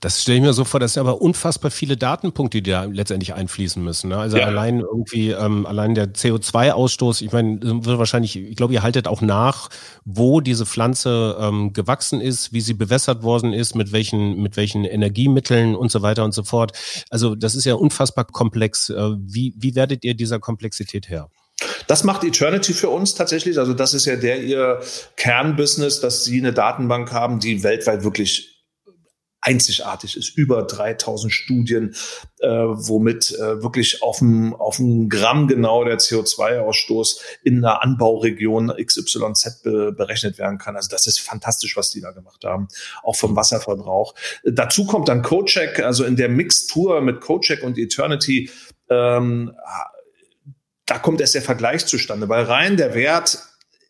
Das 0.00 0.22
stelle 0.22 0.38
ich 0.38 0.42
mir 0.42 0.52
so 0.52 0.64
vor, 0.64 0.80
dass 0.80 0.94
ja 0.94 1.02
aber 1.02 1.20
unfassbar 1.20 1.70
viele 1.70 1.96
Datenpunkte, 1.96 2.62
die 2.62 2.70
da 2.70 2.84
letztendlich 2.84 3.34
einfließen 3.34 3.82
müssen. 3.82 4.08
Ne? 4.08 4.16
Also 4.16 4.38
ja. 4.38 4.46
allein 4.46 4.80
irgendwie, 4.80 5.30
ähm, 5.30 5.66
allein 5.66 5.94
der 5.94 6.14
CO2-Ausstoß, 6.14 7.22
ich 7.22 7.32
meine, 7.32 7.60
wird 7.60 7.98
wahrscheinlich, 7.98 8.36
ich 8.36 8.56
glaube, 8.56 8.74
ihr 8.74 8.82
haltet 8.82 9.06
auch 9.08 9.20
nach, 9.20 9.68
wo 10.04 10.40
diese 10.40 10.66
Pflanze 10.66 11.36
ähm, 11.40 11.72
gewachsen 11.72 12.20
ist, 12.20 12.52
wie 12.52 12.60
sie 12.60 12.74
bewässert 12.74 13.22
worden 13.22 13.52
ist, 13.52 13.74
mit 13.74 13.92
welchen, 13.92 14.40
mit 14.40 14.56
welchen 14.56 14.84
Energiemitteln 14.84 15.74
und 15.74 15.90
so 15.90 16.02
weiter 16.02 16.24
und 16.24 16.32
so 16.32 16.44
fort. 16.44 16.72
Also 17.10 17.34
das 17.34 17.54
ist 17.54 17.64
ja 17.64 17.74
unfassbar 17.74 18.24
komplex. 18.24 18.90
Äh, 18.90 19.10
wie, 19.18 19.54
wie 19.56 19.74
werdet 19.74 20.04
ihr 20.04 20.14
dieser 20.14 20.38
Komplexität 20.38 21.08
her? 21.08 21.28
Das 21.88 22.04
macht 22.04 22.22
Eternity 22.22 22.74
für 22.74 22.90
uns 22.90 23.14
tatsächlich. 23.14 23.58
Also 23.58 23.74
das 23.74 23.94
ist 23.94 24.04
ja 24.04 24.14
der 24.14 24.42
ihr 24.42 24.80
Kernbusiness, 25.16 26.00
dass 26.00 26.22
sie 26.22 26.38
eine 26.38 26.52
Datenbank 26.52 27.12
haben, 27.12 27.40
die 27.40 27.64
weltweit 27.64 28.04
wirklich 28.04 28.58
einzigartig 29.40 30.16
ist. 30.16 30.36
Über 30.36 30.64
3000 30.64 31.32
Studien, 31.32 31.94
äh, 32.40 32.48
womit 32.48 33.30
äh, 33.32 33.62
wirklich 33.62 34.02
auf 34.02 34.18
dem, 34.18 34.54
auf 34.54 34.76
dem 34.76 35.08
Gramm 35.08 35.48
genau 35.48 35.84
der 35.84 35.98
CO2-Ausstoß 35.98 37.20
in 37.44 37.64
einer 37.64 37.82
Anbauregion 37.82 38.70
XYZ 38.76 39.62
be 39.62 39.92
berechnet 39.92 40.38
werden 40.38 40.58
kann. 40.58 40.76
Also 40.76 40.88
das 40.90 41.06
ist 41.06 41.20
fantastisch, 41.20 41.76
was 41.76 41.90
die 41.90 42.00
da 42.00 42.10
gemacht 42.10 42.44
haben. 42.44 42.68
Auch 43.02 43.16
vom 43.16 43.34
Wasserverbrauch. 43.34 44.14
Dazu 44.44 44.84
kommt 44.84 45.08
dann 45.08 45.22
CoCheck, 45.22 45.80
also 45.80 46.04
in 46.04 46.16
der 46.16 46.28
Mixtur 46.28 47.00
mit 47.00 47.20
CoCheck 47.22 47.62
und 47.62 47.78
Eternity 47.78 48.50
ähm, 48.90 49.52
da 50.88 50.98
kommt 50.98 51.20
erst 51.20 51.34
der 51.34 51.42
Vergleich 51.42 51.86
zustande, 51.86 52.28
weil 52.28 52.44
rein 52.44 52.76
der 52.76 52.94
Wert 52.94 53.38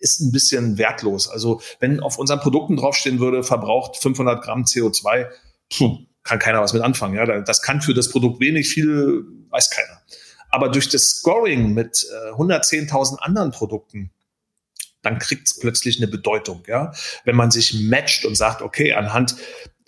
ist 0.00 0.21
ein 0.21 0.33
bisschen 0.33 0.78
wertlos. 0.78 1.28
Also 1.28 1.61
wenn 1.81 2.00
auf 2.00 2.19
unseren 2.19 2.40
Produkten 2.40 2.76
draufstehen 2.76 3.21
würde, 3.21 3.43
verbraucht 3.43 3.97
500 3.97 4.43
Gramm 4.43 4.64
CO2, 4.64 5.28
puh, 5.71 5.99
kann 6.23 6.38
keiner 6.38 6.61
was 6.61 6.73
mit 6.73 6.83
anfangen. 6.83 7.14
Ja, 7.14 7.40
das 7.40 7.62
kann 7.62 7.81
für 7.81 7.95
das 7.95 8.11
Produkt 8.11 8.40
wenig, 8.40 8.69
viel 8.69 9.25
weiß 9.50 9.71
keiner. 9.71 10.02
Aber 10.50 10.71
durch 10.71 10.88
das 10.88 11.09
Scoring 11.09 11.75
mit 11.75 12.07
äh, 12.11 12.33
110.000 12.33 13.19
anderen 13.19 13.50
Produkten, 13.50 14.11
dann 15.02 15.19
kriegt 15.19 15.47
es 15.47 15.59
plötzlich 15.59 15.99
eine 15.99 16.09
Bedeutung. 16.09 16.62
Ja, 16.67 16.93
wenn 17.25 17.37
man 17.37 17.50
sich 17.50 17.75
matcht 17.75 18.25
und 18.25 18.37
sagt, 18.37 18.62
okay, 18.62 18.93
anhand 18.93 19.37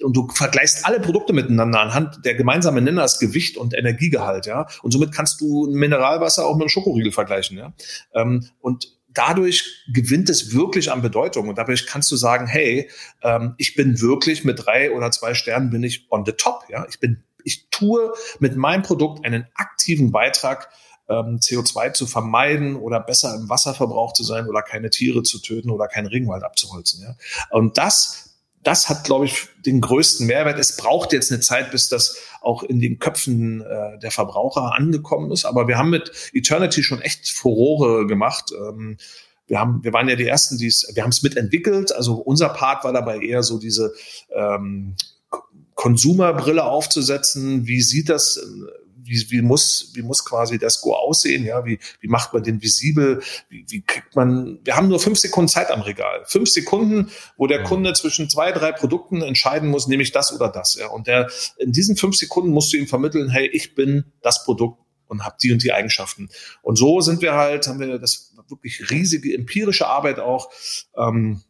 und 0.02 0.17
du 0.17 0.29
vergleichst 0.29 0.87
alle 0.87 1.00
Produkte 1.00 1.33
miteinander 1.33 1.81
anhand 1.81 2.25
der 2.25 2.35
gemeinsamen 2.35 2.85
Nenner 2.85 3.05
ist 3.05 3.19
Gewicht 3.19 3.57
und 3.57 3.75
Energiegehalt, 3.75 4.47
ja. 4.47 4.67
Und 4.83 4.93
somit 4.93 5.12
kannst 5.12 5.40
du 5.40 5.69
Mineralwasser 5.71 6.47
auch 6.47 6.55
mit 6.55 6.62
einem 6.62 6.69
Schokoriegel 6.71 7.12
vergleichen, 7.12 7.59
ja. 7.59 7.73
Ähm, 8.14 8.49
und 8.61 8.99
dadurch 9.12 9.85
gewinnt 9.93 10.31
es 10.31 10.55
wirklich 10.55 10.90
an 10.90 11.02
Bedeutung 11.02 11.49
und 11.49 11.59
dadurch 11.59 11.87
kannst 11.87 12.11
du 12.11 12.17
sagen, 12.17 12.47
hey, 12.47 12.90
ähm, 13.23 13.55
ich 13.59 13.75
bin 13.75 14.00
wirklich 14.00 14.45
mit 14.45 14.64
drei 14.64 14.93
oder 14.93 15.11
zwei 15.11 15.35
Sternen 15.35 15.71
bin 15.71 15.83
ich 15.83 16.07
on 16.11 16.25
the 16.25 16.33
top, 16.33 16.64
ja, 16.69 16.87
ich 16.88 17.00
bin, 17.00 17.23
ich 17.45 17.69
tue 17.71 18.12
mit 18.38 18.57
meinem 18.57 18.83
Produkt 18.83 19.25
einen 19.25 19.47
aktiven 19.55 20.12
Beitrag 20.12 20.69
ähm, 21.11 21.38
CO2 21.40 21.93
zu 21.93 22.07
vermeiden 22.07 22.76
oder 22.76 23.00
besser 23.00 23.35
im 23.35 23.49
Wasserverbrauch 23.49 24.12
zu 24.12 24.23
sein 24.25 24.49
oder 24.49 24.62
keine 24.62 24.90
Tiere 24.90 25.23
zu 25.23 25.40
töten 25.40 25.71
oder 25.71 25.88
keinen 25.88 26.07
Regenwald 26.07 26.45
abzuholzen. 26.45 27.02
Ja? 27.02 27.17
Und 27.50 27.76
das 27.76 28.31
das 28.62 28.88
hat, 28.90 29.05
glaube 29.05 29.25
ich, 29.25 29.49
den 29.64 29.81
größten 29.81 30.26
Mehrwert. 30.26 30.59
Es 30.59 30.76
braucht 30.76 31.12
jetzt 31.12 31.33
eine 31.33 31.40
Zeit, 31.40 31.71
bis 31.71 31.88
das 31.88 32.19
auch 32.43 32.62
in 32.62 32.79
den 32.79 32.99
Köpfen 32.99 33.62
äh, 33.62 33.99
der 33.99 34.11
Verbraucher 34.11 34.75
angekommen 34.75 35.33
ist. 35.33 35.47
Aber 35.47 35.67
wir 35.67 35.79
haben 35.79 35.90
mit 35.90 36.12
Eternity 36.35 36.83
schon 36.83 37.00
echt 37.00 37.31
Furore 37.31 38.07
gemacht. 38.07 38.52
Ähm, 38.52 38.99
wir 39.47 39.59
haben, 39.59 39.83
wir 39.83 39.93
waren 39.93 40.09
ja 40.09 40.17
die 40.17 40.26
ersten, 40.26 40.59
die 40.59 40.67
es, 40.67 40.90
wir 40.95 41.02
haben 41.02 41.11
es 41.11 41.23
mitentwickelt. 41.23 41.93
Also 41.93 42.17
unser 42.17 42.50
Part 42.50 42.85
war 42.85 42.93
dabei 42.93 43.21
eher 43.21 43.43
so 43.43 43.59
diese 43.59 43.95
ähm, 44.35 44.95
Konsumerbrille 45.75 46.64
aufzusetzen. 46.64 47.67
Wie 47.67 47.81
sieht 47.81 48.11
das 48.11 48.38
wie, 49.11 49.31
wie, 49.31 49.43
muss, 49.43 49.90
wie 49.95 50.02
muss 50.02 50.25
quasi 50.25 50.59
der 50.59 50.71
Score 50.71 50.99
aussehen? 50.99 51.45
Ja, 51.45 51.64
wie, 51.64 51.81
wie 52.00 52.09
macht 52.09 52.33
man 52.33 52.45
den 52.45 52.62
visibel? 52.62 53.23
Wie, 53.49 53.67
wie 53.69 53.83
kriegt 53.83 54.14
man, 54.14 54.61
wir 54.64 54.76
haben 54.76 54.88
nur 54.88 55.00
fünf 55.00 55.19
Sekunden 55.19 55.49
Zeit 55.49 55.71
am 55.71 55.83
Regal. 55.83 56.23
Fünf 56.26 56.49
Sekunden, 56.49 57.11
wo 57.37 57.47
der 57.49 57.64
Kunde 57.64 57.93
zwischen 57.95 58.31
zwei, 58.31 58.52
drei 58.52 58.71
Produkten 58.71 59.21
entscheiden 59.23 59.69
muss, 59.69 59.88
nehme 59.88 60.02
ich 60.02 60.12
das 60.12 60.33
oder 60.33 60.49
das. 60.49 60.76
Ja, 60.76 60.88
und 60.88 61.09
der, 61.09 61.29
in 61.59 61.73
diesen 61.73 61.97
fünf 61.97 62.14
Sekunden 62.17 62.50
musst 62.50 62.73
du 62.73 62.76
ihm 62.76 62.87
vermitteln, 62.87 63.29
hey, 63.29 63.49
ich 63.49 63.75
bin 63.75 64.05
das 64.23 64.45
Produkt 64.45 64.81
und 65.09 65.25
habe 65.25 65.37
die 65.43 65.52
und 65.52 65.62
die 65.64 65.73
Eigenschaften. 65.73 66.29
Und 66.62 66.76
so 66.76 67.00
sind 67.00 67.21
wir 67.21 67.35
halt, 67.35 67.67
haben 67.67 67.81
wir 67.81 67.99
das 67.99 68.33
wirklich 68.49 68.90
riesige 68.90 69.35
empirische 69.35 69.88
Arbeit 69.88 70.21
auch. 70.21 70.50
Ähm, 70.97 71.43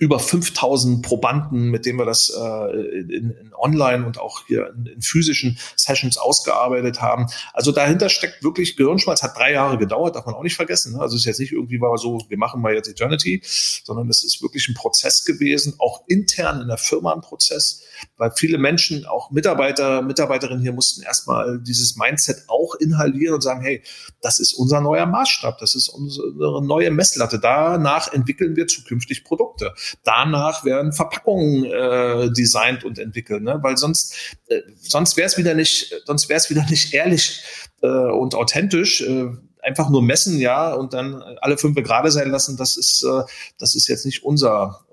über 0.00 0.18
5000 0.18 1.02
Probanden, 1.02 1.70
mit 1.70 1.84
denen 1.84 1.98
wir 1.98 2.06
das 2.06 2.30
äh, 2.34 2.80
in, 3.00 3.30
in 3.30 3.52
online 3.52 4.06
und 4.06 4.18
auch 4.18 4.46
hier 4.46 4.72
in, 4.74 4.86
in, 4.86 5.02
physischen 5.02 5.58
Sessions 5.76 6.16
ausgearbeitet 6.16 7.02
haben. 7.02 7.26
Also 7.52 7.70
dahinter 7.70 8.08
steckt 8.08 8.42
wirklich 8.42 8.76
Gehirnschmalz, 8.76 9.22
hat 9.22 9.36
drei 9.36 9.52
Jahre 9.52 9.76
gedauert, 9.76 10.16
darf 10.16 10.24
man 10.24 10.34
auch 10.34 10.42
nicht 10.42 10.56
vergessen. 10.56 10.94
Ne? 10.94 11.00
Also 11.00 11.16
es 11.16 11.22
ist 11.22 11.26
jetzt 11.26 11.40
nicht 11.40 11.52
irgendwie 11.52 11.82
war 11.82 11.96
so, 11.98 12.18
wir 12.30 12.38
machen 12.38 12.62
mal 12.62 12.72
jetzt 12.72 12.88
Eternity, 12.88 13.42
sondern 13.44 14.08
es 14.08 14.24
ist 14.24 14.40
wirklich 14.40 14.68
ein 14.70 14.74
Prozess 14.74 15.26
gewesen, 15.26 15.74
auch 15.78 16.02
intern 16.08 16.62
in 16.62 16.68
der 16.68 16.78
Firma 16.78 17.12
ein 17.12 17.20
Prozess, 17.20 17.82
weil 18.16 18.32
viele 18.34 18.56
Menschen, 18.56 19.04
auch 19.04 19.30
Mitarbeiter, 19.30 20.00
Mitarbeiterinnen 20.00 20.62
hier 20.62 20.72
mussten 20.72 21.02
erstmal 21.02 21.60
dieses 21.60 21.96
Mindset 21.96 22.44
auch 22.48 22.74
inhalieren 22.76 23.34
und 23.34 23.42
sagen, 23.42 23.60
hey, 23.60 23.82
das 24.22 24.38
ist 24.38 24.54
unser 24.54 24.80
neuer 24.80 25.04
Maßstab, 25.04 25.58
das 25.58 25.74
ist 25.74 25.90
unsere 25.90 26.64
neue 26.64 26.90
Messlatte. 26.90 27.38
Danach 27.38 28.10
entwickeln 28.14 28.56
wir 28.56 28.66
zukünftig 28.66 29.24
Produkte 29.24 29.74
danach 30.04 30.64
werden 30.64 30.92
Verpackungen 30.92 31.64
äh, 31.64 32.32
designt 32.32 32.84
und 32.84 32.98
entwickelt, 32.98 33.42
ne? 33.42 33.58
weil 33.62 33.76
sonst 33.76 34.36
äh, 34.48 34.60
sonst 34.80 35.16
wäre 35.16 35.26
es 35.26 35.38
wieder 35.38 35.54
nicht 35.54 35.94
sonst 36.04 36.28
wäre 36.28 36.38
es 36.38 36.50
wieder 36.50 36.64
nicht 36.68 36.92
ehrlich 36.94 37.42
äh, 37.82 37.86
und 37.88 38.34
authentisch. 38.34 39.02
Äh, 39.02 39.30
einfach 39.62 39.90
nur 39.90 40.02
messen, 40.02 40.38
ja, 40.38 40.72
und 40.72 40.94
dann 40.94 41.22
alle 41.40 41.58
fünf 41.58 41.76
gerade 41.76 42.10
sein 42.10 42.30
lassen, 42.30 42.56
das 42.56 42.78
ist, 42.78 43.04
äh, 43.04 43.22
das 43.58 43.74
ist 43.74 43.88
jetzt 43.88 44.06
nicht 44.06 44.24
unser, 44.24 44.86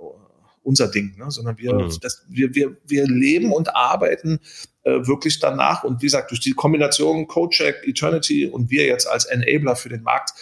unser 0.63 0.89
Ding, 0.89 1.16
ne? 1.18 1.32
sondern 1.32 1.58
wir, 1.58 1.74
mhm. 1.74 1.98
das, 2.01 2.25
wir, 2.27 2.54
wir, 2.54 2.75
wir 2.86 3.06
leben 3.08 3.54
und 3.54 3.75
arbeiten 3.75 4.39
äh, 4.84 5.08
wirklich 5.08 5.39
danach. 5.39 5.84
Und 5.84 6.01
wie 6.01 6.08
gesagt, 6.08 6.32
durch 6.32 6.42
die 6.42 6.54
Kombination 6.54 7.27
CodeCheck, 7.27 7.88
Eternity 7.88 8.48
und 8.48 8.70
wir 8.70 8.86
jetzt 8.86 9.08
als 9.08 9.25
Enabler 9.25 9.75
für 9.75 9.89
den 9.89 10.04
Markt 10.04 10.34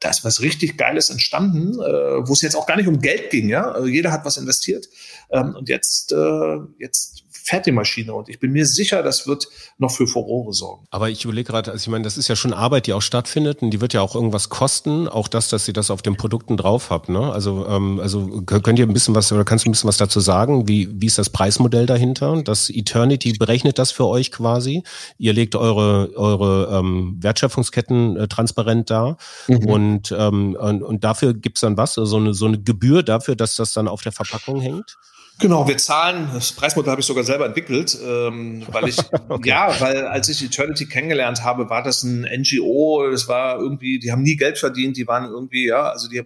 da 0.00 0.10
ist 0.10 0.24
was 0.24 0.40
richtig 0.40 0.76
Geiles 0.76 1.10
entstanden, 1.10 1.74
äh, 1.80 2.28
wo 2.28 2.32
es 2.32 2.42
jetzt 2.42 2.54
auch 2.54 2.66
gar 2.66 2.76
nicht 2.76 2.86
um 2.88 3.00
Geld 3.00 3.30
ging, 3.30 3.48
ja. 3.48 3.70
Also 3.70 3.88
jeder 3.88 4.12
hat 4.12 4.24
was 4.24 4.36
investiert. 4.36 4.88
Ähm, 5.30 5.54
und 5.56 5.68
jetzt, 5.68 6.12
äh, 6.12 6.56
jetzt 6.78 7.24
fährt 7.48 7.66
die 7.66 7.72
Maschine 7.72 8.12
und 8.12 8.28
ich 8.28 8.38
bin 8.38 8.52
mir 8.52 8.66
sicher, 8.66 9.02
das 9.02 9.26
wird 9.26 9.48
noch 9.78 9.90
für 9.90 10.06
Furore 10.06 10.52
sorgen. 10.52 10.86
Aber 10.90 11.08
ich 11.08 11.24
überlege 11.24 11.50
gerade, 11.50 11.72
also 11.72 11.82
ich 11.82 11.88
meine, 11.88 12.04
das 12.04 12.18
ist 12.18 12.28
ja 12.28 12.36
schon 12.36 12.52
Arbeit, 12.52 12.86
die 12.86 12.92
auch 12.92 13.00
stattfindet 13.00 13.62
und 13.62 13.70
die 13.70 13.80
wird 13.80 13.94
ja 13.94 14.02
auch 14.02 14.14
irgendwas 14.14 14.50
kosten, 14.50 15.08
auch 15.08 15.28
das, 15.28 15.48
dass 15.48 15.66
ihr 15.66 15.74
das 15.74 15.90
auf 15.90 16.02
den 16.02 16.16
Produkten 16.16 16.56
drauf 16.56 16.90
habt. 16.90 17.08
Ne? 17.08 17.32
Also, 17.32 17.66
ähm, 17.66 18.00
also 18.00 18.42
könnt 18.42 18.78
ihr 18.78 18.86
ein 18.86 18.92
bisschen 18.92 19.14
was 19.14 19.32
oder 19.32 19.44
kannst 19.44 19.64
du 19.64 19.70
ein 19.70 19.72
bisschen 19.72 19.88
was 19.88 19.96
dazu 19.96 20.20
sagen? 20.20 20.68
Wie, 20.68 20.88
wie 21.00 21.06
ist 21.06 21.18
das 21.18 21.30
Preismodell 21.30 21.86
dahinter? 21.86 22.42
Das 22.42 22.68
Eternity 22.68 23.32
berechnet 23.32 23.78
das 23.78 23.92
für 23.92 24.06
euch 24.06 24.30
quasi. 24.30 24.82
Ihr 25.16 25.32
legt 25.32 25.56
eure, 25.56 26.12
eure 26.16 26.78
ähm, 26.78 27.16
Wertschöpfungsketten 27.20 28.16
äh, 28.16 28.28
transparent 28.28 28.90
dar 28.90 29.16
mhm. 29.46 29.66
und, 29.66 30.16
ähm, 30.16 30.56
und, 30.60 30.82
und 30.82 31.04
dafür 31.04 31.32
gibt's 31.32 31.62
dann 31.62 31.76
was, 31.76 31.96
also 31.96 32.10
so 32.10 32.16
eine, 32.18 32.34
so 32.34 32.46
eine 32.46 32.58
Gebühr 32.60 33.02
dafür, 33.02 33.36
dass 33.36 33.56
das 33.56 33.72
dann 33.72 33.88
auf 33.88 34.02
der 34.02 34.12
Verpackung 34.12 34.60
hängt? 34.60 34.98
Genau, 35.40 35.68
wir 35.68 35.78
zahlen, 35.78 36.28
das 36.34 36.52
Preismodell 36.52 36.90
habe 36.90 37.00
ich 37.00 37.06
sogar 37.06 37.22
selber 37.22 37.46
entwickelt, 37.46 37.96
ähm, 38.02 38.64
weil 38.68 38.88
ich, 38.88 38.98
okay. 39.28 39.48
ja, 39.48 39.80
weil 39.80 40.04
als 40.06 40.28
ich 40.28 40.42
Eternity 40.42 40.86
kennengelernt 40.86 41.44
habe, 41.44 41.70
war 41.70 41.82
das 41.82 42.02
ein 42.02 42.22
NGO, 42.22 43.08
das 43.10 43.28
war 43.28 43.58
irgendwie, 43.60 44.00
die 44.00 44.10
haben 44.10 44.22
nie 44.22 44.36
Geld 44.36 44.58
verdient, 44.58 44.96
die 44.96 45.06
waren 45.06 45.26
irgendwie, 45.26 45.66
ja, 45.66 45.90
also 45.90 46.08
die 46.08 46.22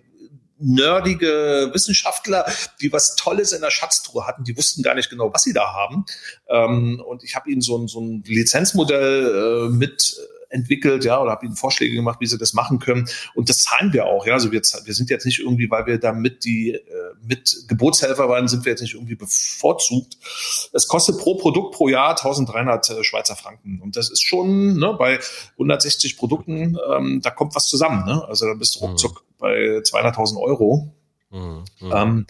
nerdige 0.63 1.71
Wissenschaftler, 1.73 2.47
die 2.81 2.93
was 2.93 3.17
Tolles 3.17 3.53
in 3.53 3.61
der 3.61 3.71
Schatztruhe 3.71 4.27
hatten, 4.27 4.45
die 4.45 4.57
wussten 4.57 4.83
gar 4.83 4.95
nicht 4.95 5.11
genau, 5.11 5.33
was 5.33 5.43
sie 5.43 5.53
da 5.53 5.73
haben. 5.75 6.05
Ähm, 6.49 7.03
und 7.07 7.25
ich 7.25 7.35
habe 7.35 7.51
ihnen 7.51 7.61
so 7.61 7.77
ein, 7.77 7.89
so 7.89 8.01
ein 8.01 8.23
Lizenzmodell 8.25 9.67
äh, 9.67 9.69
mit 9.71 10.17
entwickelt, 10.53 11.05
ja, 11.05 11.21
oder 11.21 11.33
habe 11.33 11.47
ihnen 11.47 11.57
Vorschläge 11.57 11.95
gemacht, 11.95 12.21
wie 12.21 12.27
sie 12.27 12.39
das 12.39 12.53
machen 12.53 12.79
können. 12.79 13.09
Und 13.35 13.49
das 13.49 13.61
zahlen 13.61 13.93
wir 13.93 14.07
auch, 14.07 14.27
ja. 14.27 14.35
Also 14.35 14.53
wir, 14.53 14.61
wir 14.61 14.95
sind 14.95 15.11
jetzt 15.11 15.27
nicht 15.27 15.41
irgendwie, 15.41 15.71
weil 15.71 15.87
wir 15.87 15.99
damit 15.99 16.45
die 16.45 16.73
äh, 16.73 16.81
mit 17.27 17.65
Geburtshelfer 17.69 18.29
waren, 18.29 18.49
sind 18.49 18.65
wir 18.65 18.73
jetzt 18.73 18.83
nicht 18.83 18.95
irgendwie 18.95 19.15
bevorzugt. 19.15 20.19
Es 20.73 20.87
kostet 20.89 21.19
pro 21.19 21.37
Produkt 21.37 21.75
pro 21.75 21.89
Jahr 21.89 22.11
1300 22.11 22.91
äh, 22.91 23.05
Schweizer 23.05 23.37
Franken. 23.37 23.81
Und 23.81 23.97
das 23.97 24.11
ist 24.11 24.23
schon 24.23 24.79
ne, 24.79 24.95
bei 24.99 25.19
160 25.53 26.17
Produkten, 26.17 26.77
ähm, 26.91 27.21
da 27.23 27.31
kommt 27.31 27.55
was 27.55 27.69
zusammen. 27.69 28.05
Ne? 28.05 28.25
Also 28.29 28.47
da 28.47 28.55
bist 28.55 28.77
du 28.77 28.81
ruckzuck 28.81 29.25
mhm. 29.27 29.35
bei 29.39 29.55
200.000 29.79 30.41
Euro. 30.41 30.93
Mhm. 31.31 31.65
mhm. 31.81 31.93
Ähm, 31.95 32.27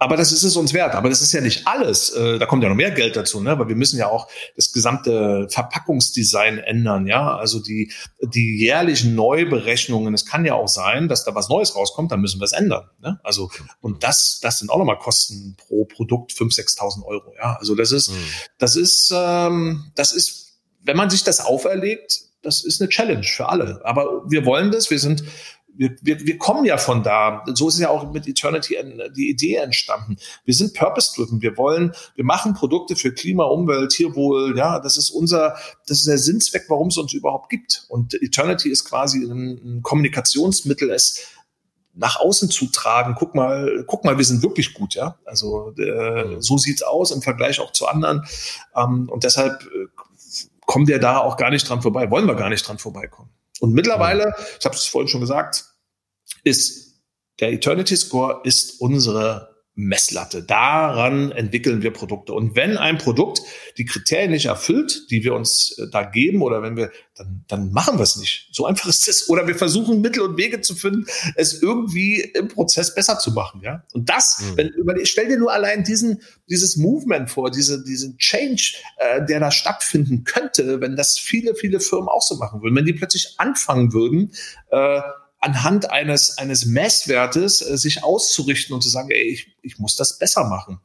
aber 0.00 0.16
das 0.16 0.32
ist 0.32 0.44
es 0.44 0.56
uns 0.56 0.72
wert. 0.72 0.94
Aber 0.94 1.10
das 1.10 1.20
ist 1.20 1.30
ja 1.32 1.42
nicht 1.42 1.66
alles. 1.66 2.08
Äh, 2.08 2.38
da 2.38 2.46
kommt 2.46 2.62
ja 2.62 2.70
noch 2.70 2.76
mehr 2.76 2.90
Geld 2.90 3.16
dazu, 3.16 3.40
ne? 3.40 3.58
Weil 3.58 3.68
wir 3.68 3.76
müssen 3.76 3.98
ja 3.98 4.08
auch 4.08 4.28
das 4.56 4.72
gesamte 4.72 5.46
Verpackungsdesign 5.50 6.56
ändern, 6.56 7.06
ja. 7.06 7.36
Also 7.36 7.60
die, 7.60 7.92
die 8.22 8.56
jährlichen 8.58 9.14
Neuberechnungen. 9.14 10.14
Es 10.14 10.24
kann 10.24 10.46
ja 10.46 10.54
auch 10.54 10.68
sein, 10.68 11.08
dass 11.08 11.24
da 11.24 11.34
was 11.34 11.50
Neues 11.50 11.76
rauskommt, 11.76 12.10
dann 12.12 12.20
müssen 12.22 12.40
wir 12.40 12.46
es 12.46 12.52
ändern. 12.52 12.88
Ne? 13.00 13.20
Also, 13.22 13.50
und 13.82 14.02
das, 14.02 14.40
das 14.40 14.58
sind 14.58 14.70
auch 14.70 14.78
nochmal 14.78 14.98
Kosten 14.98 15.56
pro 15.58 15.84
Produkt, 15.84 16.32
5.000, 16.32 16.78
6.000 16.78 17.04
Euro, 17.04 17.34
ja. 17.36 17.58
Also 17.60 17.74
das 17.74 17.92
ist, 17.92 18.10
mhm. 18.10 18.24
das 18.56 18.76
ist, 18.76 19.12
ähm, 19.14 19.92
das 19.96 20.12
ist, 20.12 20.60
wenn 20.82 20.96
man 20.96 21.10
sich 21.10 21.24
das 21.24 21.40
auferlegt, 21.40 22.20
das 22.42 22.64
ist 22.64 22.80
eine 22.80 22.88
Challenge 22.88 23.22
für 23.22 23.50
alle. 23.50 23.82
Aber 23.84 24.22
wir 24.30 24.46
wollen 24.46 24.70
das. 24.70 24.90
Wir 24.90 24.98
sind 24.98 25.24
wir, 25.76 25.96
wir, 26.02 26.20
wir 26.20 26.38
kommen 26.38 26.64
ja 26.64 26.76
von 26.76 27.02
da. 27.02 27.44
So 27.54 27.68
ist 27.68 27.78
ja 27.78 27.88
auch 27.88 28.12
mit 28.12 28.26
Eternity 28.26 28.76
die 29.16 29.30
Idee 29.30 29.56
entstanden. 29.56 30.16
Wir 30.44 30.54
sind 30.54 30.74
purpose-driven. 30.74 31.42
Wir 31.42 31.56
wollen, 31.56 31.92
wir 32.14 32.24
machen 32.24 32.54
Produkte 32.54 32.96
für 32.96 33.12
Klima, 33.12 33.44
Umwelt, 33.44 33.90
Tierwohl. 33.90 34.56
Ja, 34.56 34.80
das 34.80 34.96
ist 34.96 35.10
unser, 35.10 35.56
das 35.86 35.98
ist 35.98 36.06
der 36.06 36.18
Sinnzweck, 36.18 36.64
warum 36.68 36.88
es 36.88 36.98
uns 36.98 37.12
überhaupt 37.12 37.48
gibt. 37.48 37.86
Und 37.88 38.14
Eternity 38.14 38.70
ist 38.70 38.84
quasi 38.84 39.24
ein, 39.24 39.78
ein 39.78 39.82
Kommunikationsmittel, 39.82 40.90
es 40.90 41.26
nach 41.94 42.20
außen 42.20 42.50
zu 42.50 42.66
tragen. 42.66 43.14
Guck 43.18 43.34
mal, 43.34 43.84
guck 43.86 44.04
mal, 44.04 44.16
wir 44.16 44.24
sind 44.24 44.42
wirklich 44.42 44.74
gut, 44.74 44.94
ja. 44.94 45.16
Also 45.24 45.74
äh, 45.78 46.24
mhm. 46.24 46.42
so 46.42 46.56
sieht's 46.58 46.82
aus 46.82 47.10
im 47.10 47.22
Vergleich 47.22 47.60
auch 47.60 47.72
zu 47.72 47.86
anderen. 47.86 48.24
Ähm, 48.76 49.08
und 49.10 49.24
deshalb 49.24 49.62
äh, 49.62 49.86
kommen 50.66 50.86
wir 50.86 51.00
da 51.00 51.18
auch 51.18 51.36
gar 51.36 51.50
nicht 51.50 51.68
dran 51.68 51.82
vorbei. 51.82 52.10
Wollen 52.10 52.26
wir 52.26 52.34
gar 52.34 52.48
nicht 52.48 52.66
dran 52.66 52.78
vorbeikommen. 52.78 53.30
Und 53.60 53.72
mittlerweile, 53.72 54.34
ich 54.58 54.64
habe 54.64 54.74
es 54.74 54.86
vorhin 54.86 55.08
schon 55.08 55.20
gesagt, 55.20 55.64
ist 56.42 57.00
der 57.40 57.52
Eternity 57.52 57.96
Score 57.96 58.40
ist 58.44 58.80
unsere 58.80 59.49
Messlatte. 59.80 60.42
Daran 60.42 61.32
entwickeln 61.32 61.82
wir 61.82 61.92
Produkte. 61.92 62.32
Und 62.32 62.56
wenn 62.56 62.76
ein 62.76 62.98
Produkt 62.98 63.40
die 63.78 63.84
Kriterien 63.84 64.30
nicht 64.30 64.46
erfüllt, 64.46 65.10
die 65.10 65.24
wir 65.24 65.34
uns 65.34 65.76
äh, 65.78 65.86
da 65.90 66.02
geben, 66.02 66.42
oder 66.42 66.62
wenn 66.62 66.76
wir, 66.76 66.90
dann, 67.14 67.44
dann 67.48 67.72
machen 67.72 67.98
wir 67.98 68.02
es 68.02 68.16
nicht. 68.16 68.48
So 68.52 68.66
einfach 68.66 68.88
ist 68.88 69.08
es. 69.08 69.28
Oder 69.28 69.46
wir 69.46 69.54
versuchen 69.54 70.00
Mittel 70.00 70.22
und 70.22 70.36
Wege 70.36 70.60
zu 70.60 70.74
finden, 70.74 71.06
es 71.36 71.62
irgendwie 71.62 72.20
im 72.20 72.48
Prozess 72.48 72.94
besser 72.94 73.18
zu 73.18 73.32
machen. 73.32 73.60
Ja. 73.62 73.84
Und 73.92 74.08
das, 74.08 74.40
mhm. 74.40 74.56
wenn 74.56 74.68
über, 74.68 74.94
stell 75.04 75.28
dir 75.28 75.38
nur 75.38 75.52
allein 75.52 75.84
diesen, 75.84 76.22
dieses 76.48 76.76
Movement 76.76 77.30
vor, 77.30 77.50
diese, 77.50 77.82
diesen 77.84 78.18
Change, 78.18 78.74
äh, 78.98 79.24
der 79.24 79.40
da 79.40 79.50
stattfinden 79.50 80.24
könnte, 80.24 80.80
wenn 80.80 80.96
das 80.96 81.18
viele, 81.18 81.54
viele 81.54 81.80
Firmen 81.80 82.08
auch 82.08 82.22
so 82.22 82.36
machen 82.36 82.62
würden, 82.62 82.76
wenn 82.76 82.86
die 82.86 82.92
plötzlich 82.92 83.34
anfangen 83.38 83.92
würden, 83.92 84.32
äh, 84.70 85.00
anhand 85.40 85.90
eines, 85.90 86.38
eines 86.38 86.66
Messwertes 86.66 87.62
äh, 87.62 87.76
sich 87.76 88.04
auszurichten 88.04 88.74
und 88.74 88.82
zu 88.82 88.88
sagen, 88.88 89.10
ey, 89.10 89.32
ich, 89.32 89.56
ich 89.62 89.78
muss 89.78 89.96
das 89.96 90.18
besser 90.18 90.44
machen. 90.44 90.80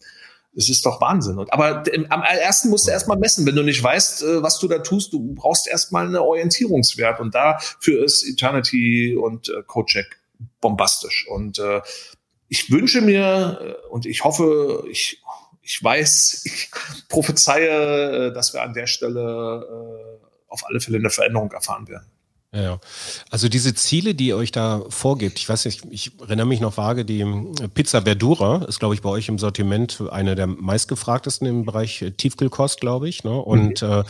Das 0.53 0.69
ist 0.69 0.85
doch 0.85 1.01
Wahnsinn. 1.01 1.37
Und, 1.37 1.51
aber 1.51 1.83
am 2.09 2.23
ersten 2.23 2.69
musst 2.69 2.87
du 2.87 2.91
erstmal 2.91 3.17
messen. 3.17 3.45
Wenn 3.45 3.55
du 3.55 3.63
nicht 3.63 3.83
weißt, 3.83 4.23
äh, 4.23 4.41
was 4.41 4.57
du 4.59 4.69
da 4.69 4.79
tust, 4.79 5.11
du 5.11 5.35
brauchst 5.35 5.67
erstmal 5.67 6.05
einen 6.05 6.15
Orientierungswert. 6.15 7.19
Und 7.19 7.35
dafür 7.35 8.03
ist 8.03 8.25
Eternity 8.25 9.17
und 9.17 9.49
äh, 9.49 9.63
CodeCheck 9.67 10.17
bombastisch. 10.61 11.27
Und 11.29 11.59
äh, 11.59 11.81
ich 12.47 12.71
wünsche 12.71 13.01
mir 13.01 13.59
äh, 13.61 13.87
und 13.89 14.05
ich 14.05 14.23
hoffe, 14.23 14.85
ich, 14.89 15.21
ich 15.61 15.83
weiß, 15.83 16.41
ich 16.45 16.71
prophezeie, 17.09 18.29
äh, 18.29 18.33
dass 18.33 18.53
wir 18.53 18.61
an 18.61 18.73
der 18.73 18.87
Stelle 18.87 19.67
äh, 19.69 20.25
auf 20.47 20.65
alle 20.67 20.79
Fälle 20.79 20.99
eine 20.99 21.09
Veränderung 21.09 21.51
erfahren 21.51 21.89
werden. 21.89 22.09
Ja, 22.55 22.79
also 23.29 23.49
diese 23.49 23.75
Ziele, 23.75 24.15
die 24.15 24.27
ihr 24.27 24.37
euch 24.37 24.53
da 24.53 24.83
vorgibt, 24.87 25.39
ich 25.39 25.49
weiß 25.49 25.65
nicht, 25.65 25.83
ich 25.89 26.11
erinnere 26.21 26.45
mich 26.45 26.61
noch 26.61 26.77
vage, 26.77 27.03
die 27.03 27.25
Pizza 27.73 28.03
Verdura 28.03 28.63
ist, 28.63 28.79
glaube 28.79 28.95
ich, 28.95 29.01
bei 29.01 29.09
euch 29.09 29.27
im 29.27 29.37
Sortiment 29.37 30.01
eine 30.09 30.35
der 30.35 30.47
meistgefragtesten 30.47 31.45
im 31.47 31.65
Bereich 31.65 32.05
Tiefkühlkost, 32.15 32.79
glaube 32.79 33.09
ich. 33.09 33.25
Ne? 33.25 33.33
Und 33.33 33.81
mhm. 33.81 33.89
äh, 33.89 34.03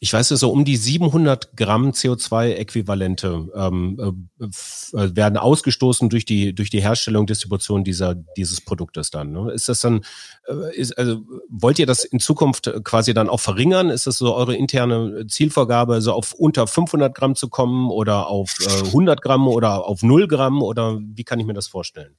ich 0.00 0.12
weiß, 0.12 0.28
so 0.28 0.50
um 0.50 0.66
die 0.66 0.76
700 0.76 1.56
Gramm 1.56 1.92
CO2-Äquivalente 1.92 3.48
ähm, 3.54 4.26
äh, 4.38 4.44
äh, 4.44 5.16
werden 5.16 5.38
ausgestoßen 5.38 6.10
durch 6.10 6.26
die 6.26 6.54
durch 6.54 6.68
die 6.68 6.82
Herstellung, 6.82 7.26
Distribution 7.26 7.84
dieser 7.84 8.14
dieses 8.14 8.60
Produktes 8.60 9.10
dann. 9.10 9.32
Ne? 9.32 9.50
Ist 9.52 9.70
das 9.70 9.80
dann, 9.80 10.02
äh, 10.46 10.76
ist, 10.76 10.98
also 10.98 11.22
wollt 11.48 11.78
ihr 11.78 11.86
das 11.86 12.04
in 12.04 12.20
Zukunft 12.20 12.70
quasi 12.84 13.14
dann 13.14 13.30
auch 13.30 13.40
verringern? 13.40 13.88
Ist 13.88 14.06
das 14.06 14.18
so 14.18 14.34
eure 14.34 14.54
interne 14.54 15.26
Zielvorgabe, 15.26 16.02
so 16.02 16.12
auf 16.12 16.34
unter 16.34 16.66
500 16.66 17.14
Gramm 17.14 17.34
zu 17.34 17.48
kommen? 17.48 17.77
Oder 17.90 18.26
auf 18.28 18.56
äh, 18.60 18.86
100 18.86 19.22
Gramm 19.22 19.48
oder 19.48 19.86
auf 19.86 20.02
0 20.02 20.28
Gramm 20.28 20.62
oder 20.62 20.98
wie 21.00 21.24
kann 21.24 21.40
ich 21.40 21.46
mir 21.46 21.54
das 21.54 21.68
vorstellen? 21.68 22.16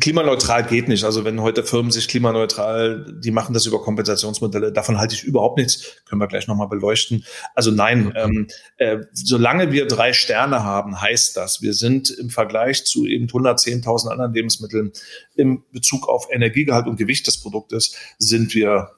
Klimaneutral 0.00 0.64
geht 0.64 0.88
nicht. 0.88 1.04
Also 1.04 1.24
wenn 1.24 1.40
heute 1.40 1.64
Firmen 1.64 1.90
sich 1.90 2.06
klimaneutral, 2.06 3.06
die 3.18 3.32
machen 3.32 3.54
das 3.54 3.66
über 3.66 3.82
Kompensationsmodelle, 3.82 4.72
davon 4.72 4.98
halte 4.98 5.14
ich 5.14 5.24
überhaupt 5.24 5.58
nichts. 5.58 5.96
Können 6.04 6.20
wir 6.20 6.28
gleich 6.28 6.46
nochmal 6.46 6.68
beleuchten. 6.68 7.24
Also 7.54 7.72
nein, 7.72 8.12
ähm, 8.14 8.46
äh, 8.76 8.98
solange 9.12 9.72
wir 9.72 9.86
drei 9.86 10.12
Sterne 10.12 10.62
haben, 10.62 11.00
heißt 11.00 11.36
das, 11.36 11.60
wir 11.60 11.74
sind 11.74 12.10
im 12.10 12.30
Vergleich 12.30 12.84
zu 12.84 13.04
eben 13.04 13.26
110.000 13.26 14.08
anderen 14.08 14.32
Lebensmitteln 14.32 14.92
im 15.34 15.64
Bezug 15.72 16.08
auf 16.08 16.28
Energiegehalt 16.30 16.86
und 16.86 16.96
Gewicht 16.96 17.26
des 17.26 17.40
Produktes 17.40 17.96
sind 18.18 18.54
wir, 18.54 18.90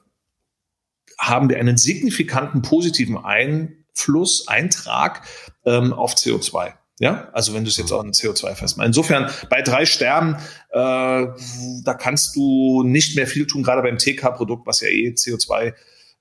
haben 1.18 1.48
wir 1.48 1.58
einen 1.58 1.78
signifikanten 1.78 2.60
positiven 2.60 3.16
Ein 3.16 3.86
Fluss, 3.94 4.46
Eintrag 4.46 5.26
ähm, 5.66 5.92
auf 5.92 6.14
CO2. 6.14 6.72
Ja, 6.98 7.28
also 7.32 7.52
wenn 7.52 7.64
du 7.64 7.68
es 7.68 7.76
jetzt 7.76 7.92
auch 7.92 8.02
in 8.02 8.12
CO2 8.12 8.54
festmachst. 8.54 8.86
Insofern 8.86 9.30
bei 9.50 9.60
drei 9.60 9.84
Sternen, 9.84 10.36
äh, 10.70 10.78
da 10.78 11.94
kannst 11.98 12.34
du 12.36 12.84
nicht 12.84 13.16
mehr 13.16 13.26
viel 13.26 13.46
tun, 13.46 13.62
gerade 13.62 13.82
beim 13.82 13.98
TK-Produkt, 13.98 14.66
was 14.66 14.80
ja 14.80 14.88
eh 14.88 15.10
CO2 15.10 15.74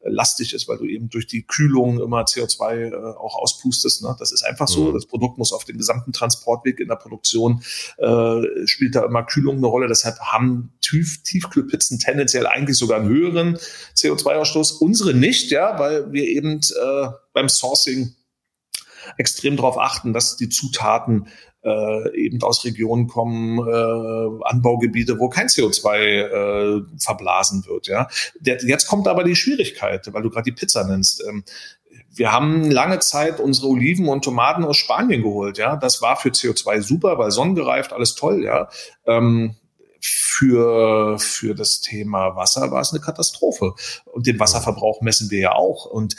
lastig 0.06 0.54
ist, 0.54 0.68
weil 0.68 0.78
du 0.78 0.86
eben 0.86 1.10
durch 1.10 1.28
die 1.28 1.46
Kühlung 1.46 2.00
immer 2.00 2.24
CO2 2.24 2.92
äh, 2.92 2.96
auch 2.96 3.36
auspustest. 3.36 4.04
Ne? 4.04 4.16
Das 4.20 4.32
ist 4.32 4.44
einfach 4.44 4.68
so. 4.68 4.86
Mhm. 4.86 4.94
Das 4.94 5.06
Produkt 5.06 5.38
muss 5.38 5.52
auf 5.52 5.66
dem 5.66 5.78
gesamten 5.78 6.14
Transportweg 6.14 6.80
in 6.80 6.88
der 6.88 6.96
Produktion 6.96 7.64
äh, 7.98 8.42
spielt 8.66 8.96
da 8.96 9.06
immer 9.06 9.24
Kühlung 9.24 9.58
eine 9.58 9.68
Rolle. 9.68 9.88
Deshalb 9.88 10.20
haben 10.20 10.74
Tief 10.82 11.24
Tiefkühlpizzen 11.24 12.00
tendenziell 12.00 12.46
eigentlich 12.48 12.78
sogar 12.78 13.00
einen 13.00 13.10
höheren 13.10 13.58
CO2-Ausstoß. 13.96 14.78
Unsere 14.80 15.14
nicht, 15.14 15.52
ja, 15.52 15.80
weil 15.80 16.12
wir 16.12 16.26
eben 16.26 16.60
äh, 16.60 17.08
beim 17.34 17.50
Sourcing 17.50 18.16
extrem 19.18 19.56
darauf 19.56 19.78
achten, 19.78 20.14
dass 20.14 20.38
die 20.38 20.50
Zutaten 20.50 21.28
äh, 21.64 22.16
eben 22.16 22.42
aus 22.44 22.64
Regionen 22.64 23.08
kommen, 23.08 23.60
äh, 23.60 24.44
Anbaugebiete, 24.44 25.20
wo 25.20 25.30
kein 25.30 25.48
CO2 25.48 25.98
äh, 25.98 26.82
verblasen 27.00 27.66
wird. 27.66 27.88
Ja, 27.88 28.08
Der, 28.40 28.64
jetzt 28.64 28.88
kommt 28.88 29.08
aber 29.08 29.24
die 29.24 29.36
Schwierigkeit, 29.36 30.14
weil 30.14 30.22
du 30.22 30.30
gerade 30.30 30.44
die 30.44 30.56
Pizza 30.56 30.86
nennst. 30.86 31.24
Ähm, 31.28 31.44
wir 32.14 32.32
haben 32.32 32.70
lange 32.72 33.00
Zeit 33.00 33.40
unsere 33.40 33.68
Oliven 33.68 34.08
und 34.08 34.24
Tomaten 34.24 34.64
aus 34.64 34.78
Spanien 34.78 35.24
geholt. 35.24 35.58
Ja, 35.58 35.76
das 35.76 36.02
war 36.02 36.16
für 36.18 36.30
CO2 36.30 36.82
super, 36.82 37.18
weil 37.18 37.32
sonnengereift, 37.32 37.94
alles 37.94 38.16
toll. 38.16 38.44
Ja. 38.44 38.70
Ähm, 39.06 39.56
für, 40.00 41.18
für 41.18 41.56
das 41.56 41.82
Thema 41.82 42.36
Wasser 42.36 42.72
war 42.72 42.82
es 42.82 42.92
eine 42.92 43.02
Katastrophe. 43.02 43.74
Und 44.06 44.28
den 44.28 44.40
Wasserverbrauch 44.40 45.02
messen 45.02 45.32
wir 45.32 45.40
ja 45.40 45.52
auch. 45.54 45.86
Und 45.86 46.16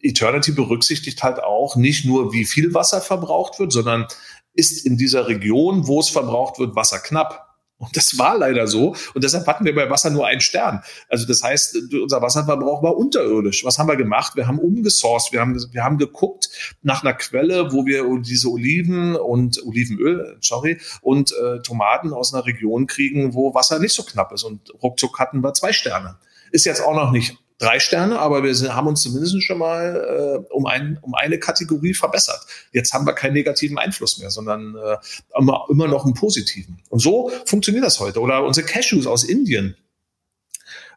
Eternity 0.00 0.52
berücksichtigt 0.52 1.22
halt 1.22 1.42
auch 1.42 1.76
nicht 1.76 2.04
nur, 2.04 2.32
wie 2.32 2.44
viel 2.44 2.74
Wasser 2.74 3.00
verbraucht 3.00 3.58
wird, 3.58 3.72
sondern 3.72 4.06
ist 4.54 4.86
in 4.86 4.96
dieser 4.96 5.28
Region, 5.28 5.86
wo 5.86 6.00
es 6.00 6.08
verbraucht 6.08 6.58
wird, 6.58 6.74
Wasser 6.74 6.98
knapp. 6.98 7.46
Und 7.78 7.94
das 7.94 8.18
war 8.18 8.38
leider 8.38 8.66
so. 8.66 8.96
Und 9.12 9.22
deshalb 9.22 9.46
hatten 9.46 9.66
wir 9.66 9.74
bei 9.74 9.90
Wasser 9.90 10.08
nur 10.08 10.26
einen 10.26 10.40
Stern. 10.40 10.82
Also 11.10 11.26
das 11.26 11.42
heißt, 11.42 11.76
unser 11.92 12.22
Wasserverbrauch 12.22 12.82
war 12.82 12.96
unterirdisch. 12.96 13.66
Was 13.66 13.78
haben 13.78 13.88
wir 13.88 13.96
gemacht? 13.96 14.34
Wir 14.34 14.46
haben 14.46 14.58
umgesourced. 14.58 15.32
Wir 15.32 15.40
haben, 15.40 15.54
wir 15.72 15.84
haben 15.84 15.98
geguckt 15.98 16.48
nach 16.82 17.04
einer 17.04 17.12
Quelle, 17.12 17.72
wo 17.72 17.84
wir 17.84 18.06
diese 18.22 18.48
Oliven 18.48 19.14
und 19.14 19.62
Olivenöl, 19.66 20.38
sorry, 20.40 20.80
und 21.02 21.32
äh, 21.32 21.60
Tomaten 21.60 22.14
aus 22.14 22.32
einer 22.32 22.46
Region 22.46 22.86
kriegen, 22.86 23.34
wo 23.34 23.52
Wasser 23.52 23.78
nicht 23.78 23.92
so 23.92 24.04
knapp 24.04 24.32
ist. 24.32 24.44
Und 24.44 24.72
ruckzuck 24.82 25.18
hatten 25.18 25.42
wir 25.42 25.52
zwei 25.52 25.74
Sterne. 25.74 26.16
Ist 26.52 26.64
jetzt 26.64 26.80
auch 26.80 26.94
noch 26.94 27.10
nicht 27.12 27.36
drei 27.58 27.80
Sterne, 27.80 28.18
aber 28.18 28.42
wir 28.42 28.54
sind, 28.54 28.74
haben 28.74 28.86
uns 28.86 29.02
zumindest 29.02 29.42
schon 29.42 29.58
mal 29.58 30.44
äh, 30.48 30.52
um, 30.52 30.66
ein, 30.66 30.98
um 31.02 31.14
eine 31.14 31.38
Kategorie 31.38 31.94
verbessert. 31.94 32.40
Jetzt 32.72 32.92
haben 32.92 33.06
wir 33.06 33.14
keinen 33.14 33.32
negativen 33.32 33.78
Einfluss 33.78 34.18
mehr, 34.18 34.30
sondern 34.30 34.76
äh, 34.76 34.96
immer, 35.38 35.66
immer 35.70 35.88
noch 35.88 36.04
einen 36.04 36.14
positiven. 36.14 36.78
Und 36.90 37.00
so 37.00 37.30
funktioniert 37.46 37.84
das 37.84 38.00
heute. 38.00 38.20
Oder 38.20 38.44
unsere 38.44 38.66
Cashews 38.66 39.06
aus 39.06 39.24
Indien. 39.24 39.76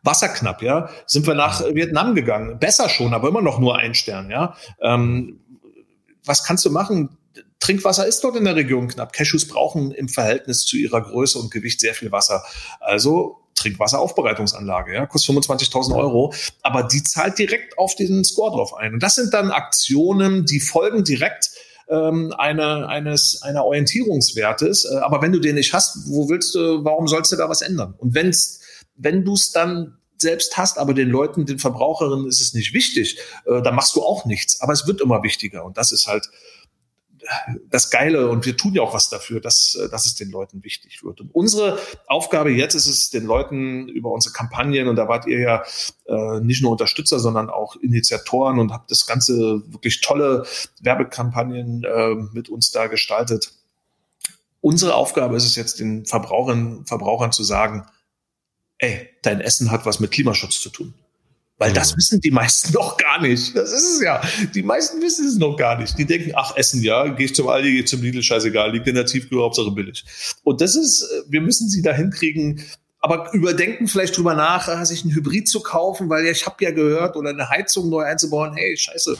Wasserknapp, 0.04 0.62
ja, 0.62 0.90
sind 1.06 1.28
wir 1.28 1.36
nach 1.36 1.62
Vietnam 1.74 2.16
gegangen. 2.16 2.58
Besser 2.60 2.88
schon, 2.88 3.14
aber 3.14 3.28
immer 3.28 3.42
noch 3.42 3.60
nur 3.60 3.78
ein 3.78 3.96
Stern, 3.96 4.30
ja. 4.30 4.56
Ähm, 4.82 5.42
was 6.24 6.44
kannst 6.44 6.66
du 6.66 6.70
machen? 6.70 7.18
Trinkwasser 7.60 8.08
ist 8.08 8.24
dort 8.24 8.38
in 8.38 8.46
der 8.46 8.56
Region 8.56 8.88
knapp. 8.88 9.12
Cashews 9.12 9.48
brauchen 9.48 9.92
im 9.92 10.08
Verhältnis 10.08 10.66
zu 10.66 10.78
ihrer 10.78 11.02
Größe 11.02 11.38
und 11.38 11.52
Gewicht 11.52 11.82
sehr 11.82 11.94
viel 11.94 12.12
Wasser. 12.12 12.44
Also 12.80 13.38
Trinkwasseraufbereitungsanlage, 13.60 14.94
ja, 14.94 15.06
kostet 15.06 15.36
25.000 15.36 15.96
Euro, 15.96 16.34
aber 16.62 16.84
die 16.84 17.04
zahlt 17.04 17.38
direkt 17.38 17.78
auf 17.78 17.96
den 17.96 18.24
Score 18.24 18.52
drauf 18.52 18.74
ein. 18.74 18.94
Und 18.94 19.04
das 19.04 19.16
sind 19.16 19.34
dann 19.34 19.52
Aktionen, 19.52 20.46
die 20.46 20.60
folgen 20.60 21.04
direkt 21.04 21.52
ähm, 21.90 22.34
eine, 22.38 22.88
eines, 22.88 23.42
einer 23.42 23.66
Orientierungswertes. 23.66 24.86
Äh, 24.86 24.98
aber 24.98 25.22
wenn 25.22 25.32
du 25.32 25.40
den 25.40 25.56
nicht 25.56 25.74
hast, 25.74 26.10
wo 26.10 26.30
willst 26.30 26.56
du, 26.56 26.84
warum 26.84 27.08
sollst 27.08 27.32
du 27.32 27.36
da 27.36 27.50
was 27.50 27.62
ändern? 27.62 27.96
Und 27.98 28.16
wenn's, 28.16 28.62
wenn 28.96 29.26
du 29.26 29.34
es 29.34 29.52
dann 29.52 29.98
selbst 30.18 30.58
hast, 30.58 30.78
aber 30.78 30.94
den 30.94 31.10
Leuten, 31.10 31.46
den 31.46 31.60
Verbraucherinnen 31.60 32.28
ist 32.28 32.42
es 32.42 32.54
nicht 32.54 32.74
wichtig, 32.74 33.18
äh, 33.46 33.62
dann 33.62 33.76
machst 33.76 33.96
du 33.96 34.04
auch 34.04 34.26
nichts. 34.26 34.62
Aber 34.62 34.74
es 34.74 34.86
wird 34.86 35.02
immer 35.02 35.24
wichtiger. 35.24 35.66
Und 35.66 35.78
das 35.78 35.92
ist 35.92 36.08
halt 36.08 36.30
das 37.70 37.90
Geile 37.90 38.30
und 38.30 38.46
wir 38.46 38.58
tun 38.58 38.74
ja 38.74 38.82
auch 38.82 38.94
was 38.94 39.10
dafür, 39.10 39.40
dass, 39.40 39.78
dass 39.92 40.06
es 40.06 40.16
den 40.16 40.32
Leuten 40.32 40.64
wichtig 40.64 41.04
wird. 41.04 41.22
Und 41.22 41.34
unsere 41.34 41.78
Aufgabe 42.08 42.52
jetzt 42.52 42.76
ist 42.76 42.88
es, 42.88 43.10
den 43.10 43.26
Leuten 43.26 43.88
über 43.88 44.12
unsere 44.12 44.34
Kampagnen, 44.34 44.88
und 44.88 44.96
da 44.96 45.08
wart 45.08 45.28
ihr 45.28 45.40
ja 45.40 45.64
äh, 46.06 46.40
nicht 46.42 46.62
nur 46.62 46.72
Unterstützer, 46.72 47.20
sondern 47.20 47.50
auch 47.50 47.76
Initiatoren 47.76 48.60
und 48.60 48.72
habt 48.72 48.92
das 48.92 49.06
ganze 49.06 49.62
wirklich 49.72 50.02
tolle 50.02 50.46
Werbekampagnen 50.82 51.84
äh, 51.84 52.16
mit 52.34 52.50
uns 52.50 52.72
da 52.72 52.88
gestaltet. 52.88 53.54
Unsere 54.62 54.96
Aufgabe 54.96 55.38
ist 55.38 55.46
es 55.46 55.56
jetzt, 55.56 55.80
den 55.80 56.06
Verbrauchern, 56.06 56.86
Verbrauchern 56.86 57.32
zu 57.32 57.44
sagen, 57.44 57.86
ey, 58.80 59.10
dein 59.22 59.42
Essen 59.42 59.72
hat 59.72 59.86
was 59.86 60.00
mit 60.00 60.12
Klimaschutz 60.12 60.60
zu 60.60 60.70
tun. 60.70 60.94
Weil 61.60 61.74
das 61.74 61.96
wissen 61.98 62.22
die 62.22 62.32
meisten 62.32 62.74
noch 62.74 62.98
gar 62.98 63.22
nicht. 63.22 63.56
Das 63.56 63.72
ist 63.72 63.96
es 63.96 64.02
ja. 64.02 64.22
Die 64.56 64.64
meisten 64.64 65.02
wissen 65.02 65.28
es 65.28 65.38
noch 65.38 65.58
gar 65.58 65.78
nicht. 65.78 65.98
Die 65.98 66.06
denken, 66.06 66.32
ach, 66.36 66.56
Essen, 66.56 66.82
ja, 66.82 67.08
gehe 67.10 67.26
ich 67.26 67.36
zum 67.36 67.50
Aldi, 67.50 67.72
gehe 67.72 67.86
zum 67.86 68.02
Lidl, 68.02 68.24
scheißegal, 68.24 68.72
liegt 68.72 68.88
in 68.88 68.96
der 68.96 69.06
Tiefkühl, 69.06 69.42
Hauptsache 69.42 69.70
billig. 69.72 70.06
Und 70.44 70.62
das 70.62 70.76
ist, 70.76 71.04
äh, 71.04 71.24
wir 71.28 71.42
müssen 71.42 71.70
sie 71.70 71.82
dahin 71.82 72.12
kriegen, 72.12 72.64
aber 73.02 73.34
überdenken 73.34 73.88
vielleicht 73.88 74.18
drüber 74.18 74.36
nach, 74.36 74.70
äh, 74.70 74.86
sich 74.86 75.04
ein 75.04 75.14
Hybrid 75.14 75.50
zu 75.50 75.60
kaufen, 75.60 76.10
weil 76.10 76.26
ja, 76.26 76.32
ich 76.32 76.46
habe 76.46 76.64
ja 76.64 76.72
gehört, 76.72 77.18
oder 77.18 77.30
eine 77.30 77.50
Heizung 77.50 77.90
neu 77.90 78.04
einzubauen, 78.04 78.54
hey, 78.56 78.76
scheiße, 78.78 79.18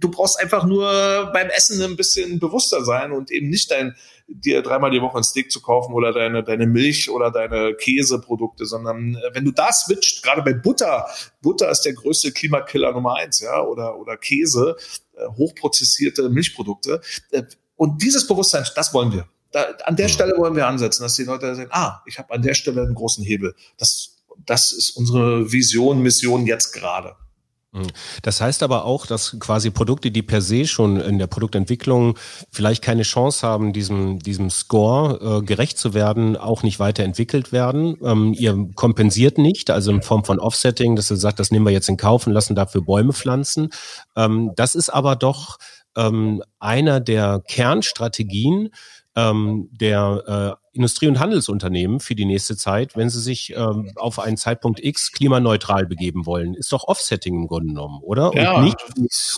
du 0.00 0.10
brauchst 0.10 0.38
einfach 0.38 0.64
nur 0.64 1.30
beim 1.32 1.48
Essen 1.50 1.82
ein 1.82 1.96
bisschen 1.96 2.38
bewusster 2.38 2.84
sein 2.84 3.12
und 3.12 3.30
eben 3.30 3.48
nicht 3.48 3.70
dein 3.70 3.94
dir 4.28 4.62
dreimal 4.62 4.90
die 4.90 5.00
Woche 5.00 5.18
ein 5.18 5.24
Steak 5.24 5.50
zu 5.50 5.60
kaufen 5.60 5.92
oder 5.92 6.12
deine, 6.12 6.42
deine 6.42 6.66
Milch 6.66 7.10
oder 7.10 7.30
deine 7.30 7.74
Käseprodukte, 7.74 8.66
sondern 8.66 9.14
äh, 9.14 9.34
wenn 9.34 9.44
du 9.44 9.52
da 9.52 9.72
switcht, 9.72 10.22
gerade 10.22 10.42
bei 10.42 10.52
Butter, 10.52 11.06
Butter 11.42 11.70
ist 11.70 11.82
der 11.82 11.94
größte 11.94 12.32
Klimakiller 12.32 12.92
Nummer 12.92 13.16
eins, 13.16 13.40
ja, 13.40 13.62
oder, 13.62 13.96
oder 13.98 14.16
Käse, 14.16 14.76
äh, 15.14 15.26
hochprozessierte 15.36 16.28
Milchprodukte. 16.28 17.00
Äh, 17.30 17.44
und 17.76 18.02
dieses 18.02 18.26
Bewusstsein, 18.26 18.64
das 18.74 18.92
wollen 18.92 19.12
wir. 19.12 19.28
Da, 19.52 19.62
an 19.84 19.96
der 19.96 20.08
Stelle 20.08 20.36
wollen 20.36 20.56
wir 20.56 20.66
ansetzen, 20.66 21.02
dass 21.02 21.14
die 21.14 21.24
Leute 21.24 21.54
sagen, 21.54 21.70
ah, 21.72 22.02
ich 22.06 22.18
habe 22.18 22.34
an 22.34 22.42
der 22.42 22.54
Stelle 22.54 22.82
einen 22.82 22.94
großen 22.94 23.24
Hebel. 23.24 23.54
Das, 23.78 24.16
das 24.44 24.72
ist 24.72 24.90
unsere 24.90 25.52
Vision, 25.52 26.02
Mission 26.02 26.46
jetzt 26.46 26.72
gerade. 26.72 27.14
Mhm. 27.76 27.86
Das 28.22 28.40
heißt 28.40 28.62
aber 28.62 28.84
auch, 28.84 29.06
dass 29.06 29.36
quasi 29.38 29.70
Produkte, 29.70 30.10
die 30.10 30.22
per 30.22 30.40
se 30.40 30.66
schon 30.66 30.98
in 31.00 31.18
der 31.18 31.26
Produktentwicklung 31.26 32.18
vielleicht 32.50 32.82
keine 32.82 33.02
Chance 33.02 33.46
haben, 33.46 33.72
diesem, 33.72 34.18
diesem 34.18 34.50
Score 34.50 35.40
äh, 35.40 35.44
gerecht 35.44 35.78
zu 35.78 35.94
werden, 35.94 36.36
auch 36.36 36.62
nicht 36.62 36.78
weiterentwickelt 36.78 37.52
werden. 37.52 37.96
Ähm, 38.02 38.32
ihr 38.32 38.68
kompensiert 38.74 39.38
nicht, 39.38 39.70
also 39.70 39.90
in 39.90 40.02
Form 40.02 40.24
von 40.24 40.38
Offsetting, 40.38 40.96
dass 40.96 41.10
ihr 41.10 41.16
sagt, 41.16 41.38
das 41.38 41.50
nehmen 41.50 41.66
wir 41.66 41.72
jetzt 41.72 41.88
in 41.88 41.96
Kauf 41.96 42.26
und 42.26 42.32
lassen 42.32 42.54
dafür 42.54 42.82
Bäume 42.82 43.12
pflanzen. 43.12 43.70
Ähm, 44.16 44.52
das 44.56 44.74
ist 44.74 44.88
aber 44.88 45.16
doch 45.16 45.58
ähm, 45.96 46.42
einer 46.58 47.00
der 47.00 47.42
Kernstrategien, 47.46 48.70
ähm, 49.14 49.68
der 49.72 50.56
äh, 50.60 50.65
Industrie- 50.76 51.08
und 51.08 51.18
Handelsunternehmen 51.18 52.00
für 52.00 52.14
die 52.14 52.24
nächste 52.24 52.56
Zeit, 52.56 52.96
wenn 52.96 53.10
sie 53.10 53.20
sich 53.20 53.54
ähm, 53.56 53.90
auf 53.96 54.18
einen 54.18 54.36
Zeitpunkt 54.36 54.82
X 54.82 55.10
klimaneutral 55.10 55.86
begeben 55.86 56.26
wollen. 56.26 56.54
Ist 56.54 56.72
doch 56.72 56.84
Offsetting 56.84 57.34
im 57.34 57.46
Grunde 57.48 57.68
genommen, 57.68 58.00
oder? 58.02 58.30
Ja. 58.34 58.52
Und, 58.52 58.64
nicht, 58.64 58.76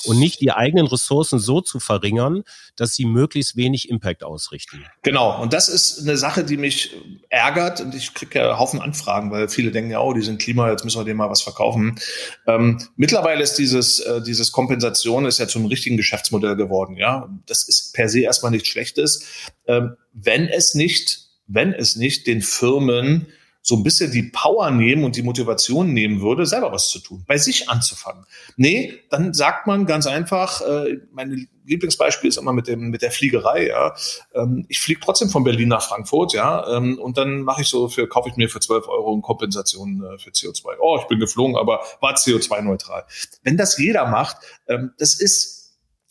und 0.05 0.19
nicht 0.19 0.41
die 0.41 0.53
eigenen 0.53 0.87
Ressourcen 0.87 1.39
so 1.39 1.61
zu 1.61 1.81
verringern, 1.81 2.43
dass 2.77 2.95
sie 2.95 3.05
möglichst 3.05 3.57
wenig 3.57 3.89
Impact 3.89 4.25
ausrichten. 4.25 4.85
Genau, 5.03 5.41
und 5.41 5.53
das 5.53 5.69
ist 5.69 6.01
eine 6.01 6.17
Sache, 6.17 6.45
die 6.45 6.57
mich 6.57 6.95
ärgert 7.29 7.81
und 7.81 7.95
ich 7.95 8.15
kriege 8.15 8.39
ja 8.41 8.59
Haufen 8.59 8.81
Anfragen, 8.81 9.31
weil 9.31 9.49
viele 9.49 9.71
denken 9.71 9.91
ja, 9.91 10.01
oh, 10.01 10.13
die 10.13 10.23
sind 10.23 10.41
Klima, 10.41 10.71
jetzt 10.71 10.85
müssen 10.85 11.01
wir 11.01 11.05
denen 11.05 11.19
mal 11.19 11.31
was 11.31 11.43
verkaufen. 11.43 11.99
Ähm, 12.47 12.81
mittlerweile 12.97 13.43
ist 13.43 13.55
dieses, 13.55 14.01
äh, 14.01 14.21
dieses 14.23 14.53
Kompensation 14.53 15.25
ist 15.25 15.39
ja 15.39 15.47
zum 15.47 15.67
richtigen 15.67 15.97
Geschäftsmodell 15.97 16.57
geworden. 16.57 16.97
Ja, 16.97 17.29
Das 17.47 17.69
ist 17.69 17.95
per 17.95 18.09
se 18.09 18.21
erstmal 18.21 18.51
nichts 18.51 18.69
Schlechtes, 18.69 19.25
ähm, 19.67 19.97
wenn 20.13 20.49
es 20.49 20.75
nicht 20.75 21.28
wenn 21.49 21.73
es 21.73 21.97
nicht 21.97 22.27
den 22.27 22.43
Firmen 22.43 23.27
so 23.69 23.77
ein 23.77 23.83
bisschen 23.83 24.11
die 24.11 24.23
Power 24.23 24.71
nehmen 24.71 25.05
und 25.05 25.17
die 25.17 25.23
Motivation 25.23 25.93
nehmen 25.93 26.23
würde, 26.23 26.47
selber 26.47 26.73
was 26.73 26.89
zu 26.89 27.01
tun, 27.01 27.25
bei 27.27 27.37
sich 27.37 27.69
anzufangen. 27.69 28.25
Nee, 28.57 28.95
dann 29.11 29.35
sagt 29.35 29.67
man 29.67 29.85
ganz 29.85 30.07
einfach, 30.07 30.63
äh, 30.63 30.99
mein 31.13 31.49
Lieblingsbeispiel 31.67 32.29
ist 32.29 32.39
immer 32.39 32.55
mit 32.55 32.67
dem 32.67 32.89
mit 32.89 33.03
der 33.03 33.11
Fliegerei, 33.11 33.67
ja. 33.67 33.95
Ähm, 34.35 34.65
ich 34.69 34.81
fliege 34.81 35.01
trotzdem 35.01 35.29
von 35.29 35.45
Berlin 35.45 35.69
nach 35.69 35.83
Frankfurt, 35.83 36.33
ja, 36.33 36.77
ähm, 36.77 36.99
und 36.99 37.19
dann 37.19 37.43
mache 37.43 37.61
ich 37.61 37.69
so 37.69 37.89
für, 37.89 38.09
kaufe 38.09 38.31
ich 38.31 38.37
mir 38.37 38.49
für 38.49 38.61
12 38.61 38.89
Euro 38.89 39.13
eine 39.13 39.21
Kompensation 39.21 40.03
äh, 40.03 40.19
für 40.19 40.31
CO2. 40.31 40.79
Oh, 40.81 40.99
ich 41.03 41.09
bin 41.09 41.19
geflogen, 41.19 41.57
aber 41.57 41.81
war 42.01 42.15
CO2-neutral. 42.15 43.05
Wenn 43.43 43.59
das 43.59 43.77
jeder 43.77 44.07
macht, 44.07 44.39
ähm, 44.67 44.93
das 44.99 45.15
ist 45.21 45.58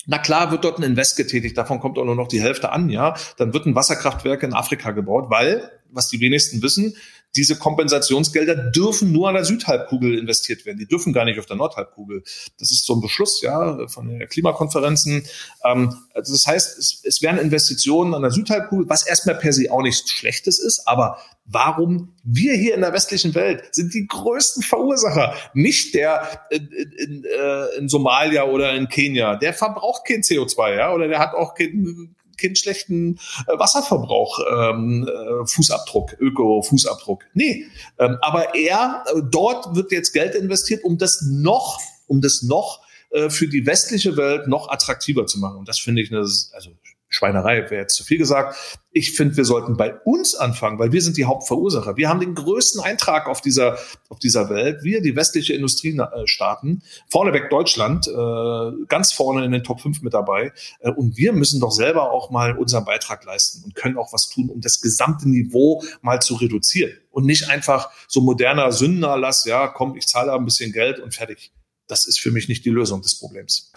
na 0.08 0.18
klar 0.18 0.52
wird 0.52 0.64
dort 0.64 0.80
ein 0.80 0.84
Invest 0.84 1.18
getätigt, 1.18 1.58
davon 1.58 1.80
kommt 1.80 1.98
auch 2.00 2.06
nur 2.06 2.16
noch 2.16 2.30
die 2.30 2.42
Hälfte 2.42 2.72
an, 2.72 2.90
ja. 2.90 3.16
Dann 3.38 3.54
wird 3.54 3.66
ein 3.66 3.76
Wasserkraftwerk 3.76 4.42
in 4.42 4.54
Afrika 4.54 4.92
gebaut, 4.92 5.26
weil, 5.30 5.70
was 5.92 6.08
die 6.08 6.20
wenigsten 6.20 6.64
wissen, 6.64 6.96
diese 7.38 7.58
Kompensationsgelder 7.58 8.56
dürfen 8.72 9.12
nur 9.12 9.30
an 9.30 9.36
der 9.36 9.46
Südhalbkugel 9.46 10.18
investiert 10.18 10.66
werden. 10.66 10.80
Die 10.80 10.88
dürfen 10.88 11.14
gar 11.14 11.26
nicht 11.26 11.40
auf 11.40 11.46
der 11.46 11.56
Nordhalbkugel. 11.56 12.24
Das 12.60 12.72
ist 12.72 12.86
so 12.86 12.96
ein 12.96 13.02
Beschluss, 13.02 13.42
ja, 13.42 13.88
von 13.88 14.08
den 14.08 14.28
Klimakonferenzen. 14.28 15.24
Ähm, 15.64 15.94
also 16.14 16.34
das 16.34 16.48
heißt, 16.48 16.78
es, 16.78 17.02
es 17.04 17.22
werden 17.22 17.40
Investitionen 17.40 18.14
an 18.14 18.24
der 18.24 18.32
Südhalbkugel, 18.32 18.90
was 18.90 19.08
erstmal 19.08 19.36
per 19.36 19.54
se 19.54 19.72
auch 19.72 19.82
nichts 19.82 20.12
Schlechtes 20.12 20.60
ist, 20.60 20.88
aber 20.88 21.20
warum 21.46 22.14
wir 22.24 22.54
hier 22.56 22.76
in 22.76 22.82
der 22.82 22.92
westlichen 22.92 23.34
Welt 23.36 23.64
sind 23.72 23.94
die 23.94 24.06
größten 24.06 24.64
Verursacher, 24.64 25.34
nicht 25.54 25.94
der 25.94 26.42
in, 26.50 26.68
in, 26.68 27.24
äh, 27.24 27.78
in 27.78 27.88
Somalia 27.88 28.44
oder 28.44 28.74
in 28.74 28.90
Kenia. 28.90 29.36
Der 29.38 29.54
verbraucht 29.54 30.06
kein 30.06 30.22
CO2, 30.22 30.76
ja, 30.76 30.94
oder 30.94 31.08
der 31.08 31.20
hat 31.20 31.34
auch 31.34 31.56
kein, 31.56 32.16
keinen 32.38 32.56
schlechten 32.56 33.20
äh, 33.48 33.58
Wasserverbrauch, 33.58 34.40
ähm, 34.52 35.08
äh, 35.08 35.46
Fußabdruck, 35.48 36.16
Öko-Fußabdruck. 36.20 37.26
Nee, 37.34 37.66
ähm, 38.00 38.18
aber 38.22 38.56
er, 38.56 39.04
äh, 39.08 39.22
dort 39.24 39.76
wird 39.76 39.92
jetzt 39.92 40.14
Geld 40.14 40.36
investiert, 40.36 40.84
um 40.84 40.98
das 40.98 41.22
noch, 41.22 41.80
um 42.08 42.22
das 42.22 42.42
noch 42.42 42.82
äh, 43.12 43.30
für 43.30 43.48
die 43.48 43.66
westliche 43.66 44.18
Welt 44.18 44.48
noch 44.48 44.70
attraktiver 44.70 45.26
zu 45.26 45.40
machen. 45.40 45.58
Und 45.58 45.68
das 45.68 45.80
finde 45.80 46.02
ich, 46.02 46.12
eine, 46.12 46.20
also 46.20 46.72
Schweinerei 47.10 47.70
wäre 47.70 47.82
jetzt 47.82 47.96
zu 47.96 48.04
viel 48.04 48.18
gesagt. 48.18 48.56
Ich 48.92 49.16
finde, 49.16 49.38
wir 49.38 49.46
sollten 49.46 49.78
bei 49.78 49.94
uns 49.94 50.36
anfangen, 50.36 50.78
weil 50.78 50.92
wir 50.92 51.02
sind 51.02 51.16
die 51.16 51.24
Hauptverursacher. 51.24 51.96
Wir 51.96 52.10
haben 52.10 52.20
den 52.20 52.36
größten 52.36 52.82
Eintrag 52.82 53.28
auf 53.28 53.40
dieser, 53.40 53.78
auf 54.10 54.20
dieser 54.20 54.50
Welt. 54.50 54.84
Wir, 54.84 55.02
die 55.02 55.16
westliche 55.16 55.54
Industriestaaten, 55.54 56.84
vorneweg 57.10 57.50
Deutschland, 57.50 58.08
äh, 58.08 58.86
ganz 58.88 59.14
vorne 59.14 59.46
in 59.46 59.52
den 59.52 59.64
Top 59.64 59.80
5 59.80 60.02
mit 60.02 60.14
dabei. 60.14 60.52
Äh, 60.80 60.92
und 60.92 61.16
wir 61.16 61.32
müssen 61.32 61.62
doch 61.62 61.72
selber 61.72 62.12
auch 62.12 62.30
mal 62.30 62.58
unseren 62.58 62.84
Beitrag 62.84 63.24
leisten 63.24 63.64
und 63.64 63.76
können 63.76 63.98
auch 63.98 64.12
was 64.12 64.28
tun, 64.30 64.50
um 64.50 64.60
das 64.60 64.82
gesamte 64.82 65.30
Niveau 65.30 65.84
mal 66.02 66.22
zu 66.22 66.36
reduzieren. 66.36 66.92
Und 67.12 67.26
nicht 67.26 67.50
einfach 67.50 67.90
so 68.08 68.20
moderner 68.20 68.72
Sündenerlass, 68.74 69.46
ja, 69.46 69.68
komm, 69.68 69.96
ich 69.96 70.08
zahle 70.08 70.34
ein 70.34 70.46
bisschen 70.46 70.74
Geld 70.74 71.00
und 71.00 71.14
fertig. 71.14 71.52
Das 71.88 72.06
ist 72.06 72.20
für 72.20 72.32
mich 72.32 72.50
nicht 72.50 72.66
die 72.66 72.70
Lösung 72.70 73.02
des 73.02 73.18
Problems. 73.18 73.72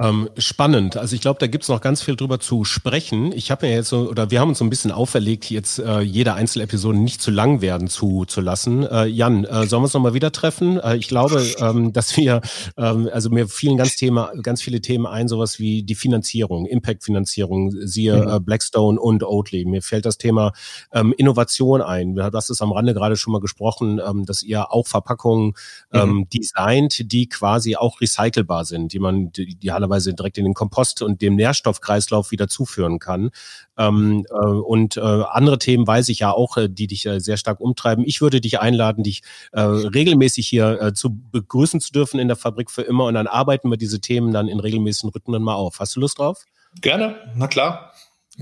Ähm, 0.00 0.30
spannend. 0.38 0.96
Also 0.96 1.14
ich 1.14 1.20
glaube, 1.20 1.38
da 1.38 1.46
gibt's 1.46 1.68
noch 1.68 1.80
ganz 1.82 2.00
viel 2.00 2.16
drüber 2.16 2.40
zu 2.40 2.64
sprechen. 2.64 3.32
Ich 3.32 3.50
habe 3.50 3.66
mir 3.66 3.74
jetzt 3.74 3.90
so, 3.90 4.08
oder 4.08 4.30
wir 4.30 4.40
haben 4.40 4.48
uns 4.48 4.58
so 4.58 4.64
ein 4.64 4.70
bisschen 4.70 4.92
auferlegt, 4.92 5.50
jetzt 5.50 5.78
äh, 5.78 6.00
jede 6.00 6.32
Einzelepisode 6.34 6.96
nicht 6.96 7.20
zu 7.20 7.30
lang 7.30 7.60
werden 7.60 7.88
zu, 7.88 8.24
zu 8.24 8.40
lassen. 8.40 8.82
Äh, 8.84 9.06
Jan, 9.06 9.44
äh, 9.44 9.66
sollen 9.66 9.82
wir 9.82 9.84
uns 9.84 9.92
nochmal 9.92 10.14
wieder 10.14 10.32
treffen? 10.32 10.80
Äh, 10.80 10.96
ich 10.96 11.08
glaube, 11.08 11.44
ähm, 11.58 11.92
dass 11.92 12.16
wir, 12.16 12.40
ähm, 12.78 13.10
also 13.12 13.28
mir 13.28 13.46
fielen 13.48 13.76
ganz 13.76 13.96
Thema, 13.96 14.32
ganz 14.42 14.62
viele 14.62 14.80
Themen 14.80 15.06
ein, 15.06 15.28
sowas 15.28 15.58
wie 15.58 15.82
die 15.82 15.94
Finanzierung, 15.94 16.64
Impact-Finanzierung, 16.64 17.70
siehe 17.70 18.22
mhm. 18.22 18.28
äh, 18.28 18.40
Blackstone 18.40 18.98
und 18.98 19.22
Oatly. 19.22 19.66
Mir 19.66 19.82
fällt 19.82 20.06
das 20.06 20.16
Thema 20.16 20.52
ähm, 20.92 21.12
Innovation 21.18 21.82
ein. 21.82 22.14
Du 22.14 22.22
hast 22.22 22.48
es 22.48 22.62
am 22.62 22.72
Rande 22.72 22.94
gerade 22.94 23.16
schon 23.16 23.32
mal 23.34 23.40
gesprochen, 23.40 24.00
ähm, 24.06 24.24
dass 24.24 24.42
ihr 24.42 24.72
auch 24.72 24.86
Verpackungen 24.86 25.52
ähm, 25.92 26.10
mhm. 26.10 26.28
designt, 26.30 27.12
die 27.12 27.28
quasi 27.28 27.76
auch 27.76 28.00
recycelbar 28.00 28.64
sind, 28.64 28.94
die 28.94 28.98
man, 28.98 29.30
die, 29.32 29.56
die 29.56 29.70
normalerweise 29.90 30.14
direkt 30.14 30.38
in 30.38 30.44
den 30.44 30.54
Kompost 30.54 31.02
und 31.02 31.20
dem 31.20 31.36
Nährstoffkreislauf 31.36 32.30
wieder 32.30 32.48
zuführen 32.48 32.98
kann. 32.98 33.30
Ähm, 33.76 34.26
äh, 34.30 34.34
und 34.34 34.96
äh, 34.96 35.00
andere 35.00 35.58
Themen 35.58 35.86
weiß 35.86 36.08
ich 36.08 36.20
ja 36.20 36.32
auch, 36.32 36.56
äh, 36.56 36.68
die 36.68 36.86
dich 36.86 37.06
äh, 37.06 37.20
sehr 37.20 37.36
stark 37.36 37.60
umtreiben. 37.60 38.04
Ich 38.06 38.20
würde 38.20 38.40
dich 38.40 38.60
einladen, 38.60 39.02
dich 39.02 39.22
äh, 39.52 39.60
regelmäßig 39.60 40.46
hier 40.46 40.80
äh, 40.80 40.92
zu 40.94 41.18
begrüßen 41.32 41.80
zu 41.80 41.92
dürfen 41.92 42.20
in 42.20 42.28
der 42.28 42.36
Fabrik 42.36 42.70
für 42.70 42.82
immer 42.82 43.04
und 43.06 43.14
dann 43.14 43.26
arbeiten 43.26 43.70
wir 43.70 43.76
diese 43.76 44.00
Themen 44.00 44.32
dann 44.32 44.48
in 44.48 44.60
regelmäßigen 44.60 45.10
Rhythmen 45.10 45.42
mal 45.42 45.54
auf. 45.54 45.80
Hast 45.80 45.96
du 45.96 46.00
Lust 46.00 46.18
drauf? 46.18 46.44
Gerne, 46.80 47.16
na 47.34 47.48
klar. 47.48 47.92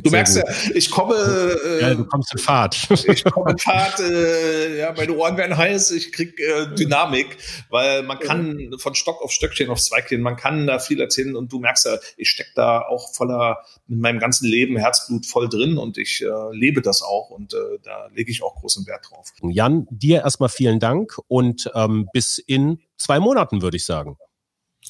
Du 0.02 0.10
Sehr 0.10 0.18
merkst 0.18 0.36
gut. 0.36 0.44
ja, 0.46 0.76
ich 0.76 0.90
komme. 0.90 1.14
Äh, 1.14 1.80
ja, 1.82 1.94
du 1.94 2.04
kommst 2.04 2.32
in 2.32 2.38
Fahrt. 2.38 2.88
ich 3.06 3.24
komme 3.24 3.52
in 3.52 3.58
Fahrt. 3.58 4.00
Äh, 4.00 4.78
ja, 4.78 4.94
meine 4.96 5.12
Ohren 5.14 5.36
werden 5.36 5.56
heiß. 5.56 5.90
Ich 5.90 6.12
krieg 6.12 6.38
äh, 6.38 6.74
Dynamik, 6.74 7.36
weil 7.70 8.02
man 8.02 8.18
kann 8.18 8.74
von 8.78 8.94
Stock 8.94 9.22
auf 9.22 9.32
Stöckchen 9.32 9.70
aufs 9.70 9.86
Zweigchen, 9.86 10.20
man 10.20 10.36
kann 10.36 10.66
da 10.66 10.78
viel 10.78 11.00
erzählen 11.00 11.36
und 11.36 11.52
du 11.52 11.58
merkst 11.58 11.86
ja, 11.86 11.96
ich 12.16 12.30
steck 12.30 12.48
da 12.54 12.82
auch 12.82 13.14
voller 13.14 13.58
mit 13.86 14.00
meinem 14.00 14.18
ganzen 14.18 14.46
Leben 14.46 14.76
Herzblut 14.76 15.26
voll 15.26 15.48
drin 15.48 15.78
und 15.78 15.98
ich 15.98 16.22
äh, 16.22 16.26
lebe 16.52 16.82
das 16.82 17.02
auch 17.02 17.30
und 17.30 17.54
äh, 17.54 17.78
da 17.82 18.08
lege 18.14 18.30
ich 18.30 18.42
auch 18.42 18.56
großen 18.56 18.86
Wert 18.86 19.06
drauf. 19.08 19.32
Jan, 19.42 19.86
dir 19.90 20.22
erstmal 20.22 20.48
vielen 20.48 20.80
Dank 20.80 21.18
und 21.28 21.70
ähm, 21.74 22.08
bis 22.12 22.38
in 22.38 22.80
zwei 22.96 23.18
Monaten 23.20 23.62
würde 23.62 23.76
ich 23.76 23.84
sagen. 23.84 24.16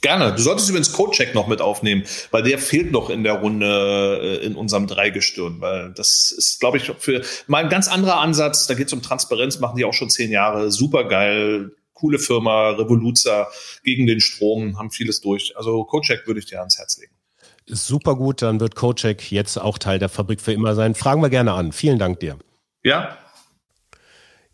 Gerne. 0.00 0.32
Du 0.32 0.42
solltest 0.42 0.68
übrigens 0.68 0.92
Codecheck 0.92 1.34
noch 1.34 1.48
mit 1.48 1.60
aufnehmen, 1.60 2.04
weil 2.30 2.42
der 2.42 2.58
fehlt 2.58 2.92
noch 2.92 3.10
in 3.10 3.24
der 3.24 3.34
Runde 3.34 4.40
äh, 4.40 4.46
in 4.46 4.54
unserem 4.54 4.86
Dreigestirn, 4.86 5.60
weil 5.60 5.92
das 5.92 6.32
ist, 6.36 6.60
glaube 6.60 6.76
ich, 6.76 6.92
für 6.98 7.22
mal 7.46 7.64
ein 7.64 7.70
ganz 7.70 7.88
anderer 7.88 8.20
Ansatz. 8.20 8.66
Da 8.66 8.74
geht 8.74 8.86
es 8.88 8.92
um 8.92 9.02
Transparenz, 9.02 9.58
machen 9.58 9.76
die 9.76 9.84
auch 9.84 9.94
schon 9.94 10.10
zehn 10.10 10.30
Jahre. 10.30 10.70
Super 10.70 11.04
geil, 11.04 11.72
coole 11.94 12.18
Firma, 12.18 12.70
Revoluzer 12.70 13.48
gegen 13.82 14.06
den 14.06 14.20
Strom, 14.20 14.78
haben 14.78 14.90
vieles 14.90 15.20
durch. 15.20 15.56
Also 15.56 15.84
Codecheck 15.84 16.26
würde 16.26 16.40
ich 16.40 16.46
dir 16.46 16.60
ans 16.60 16.78
Herz 16.78 16.98
legen. 16.98 17.12
Super 17.66 18.14
gut, 18.14 18.40
dann 18.40 18.60
wird 18.60 18.76
Codecheck 18.76 19.30
jetzt 19.30 19.58
auch 19.58 19.78
Teil 19.78 19.98
der 19.98 20.08
Fabrik 20.08 20.40
für 20.40 20.52
immer 20.52 20.74
sein. 20.74 20.94
Fragen 20.94 21.22
wir 21.22 21.28
gerne 21.28 21.52
an. 21.52 21.72
Vielen 21.72 21.98
Dank 21.98 22.20
dir. 22.20 22.38
Ja, 22.82 23.18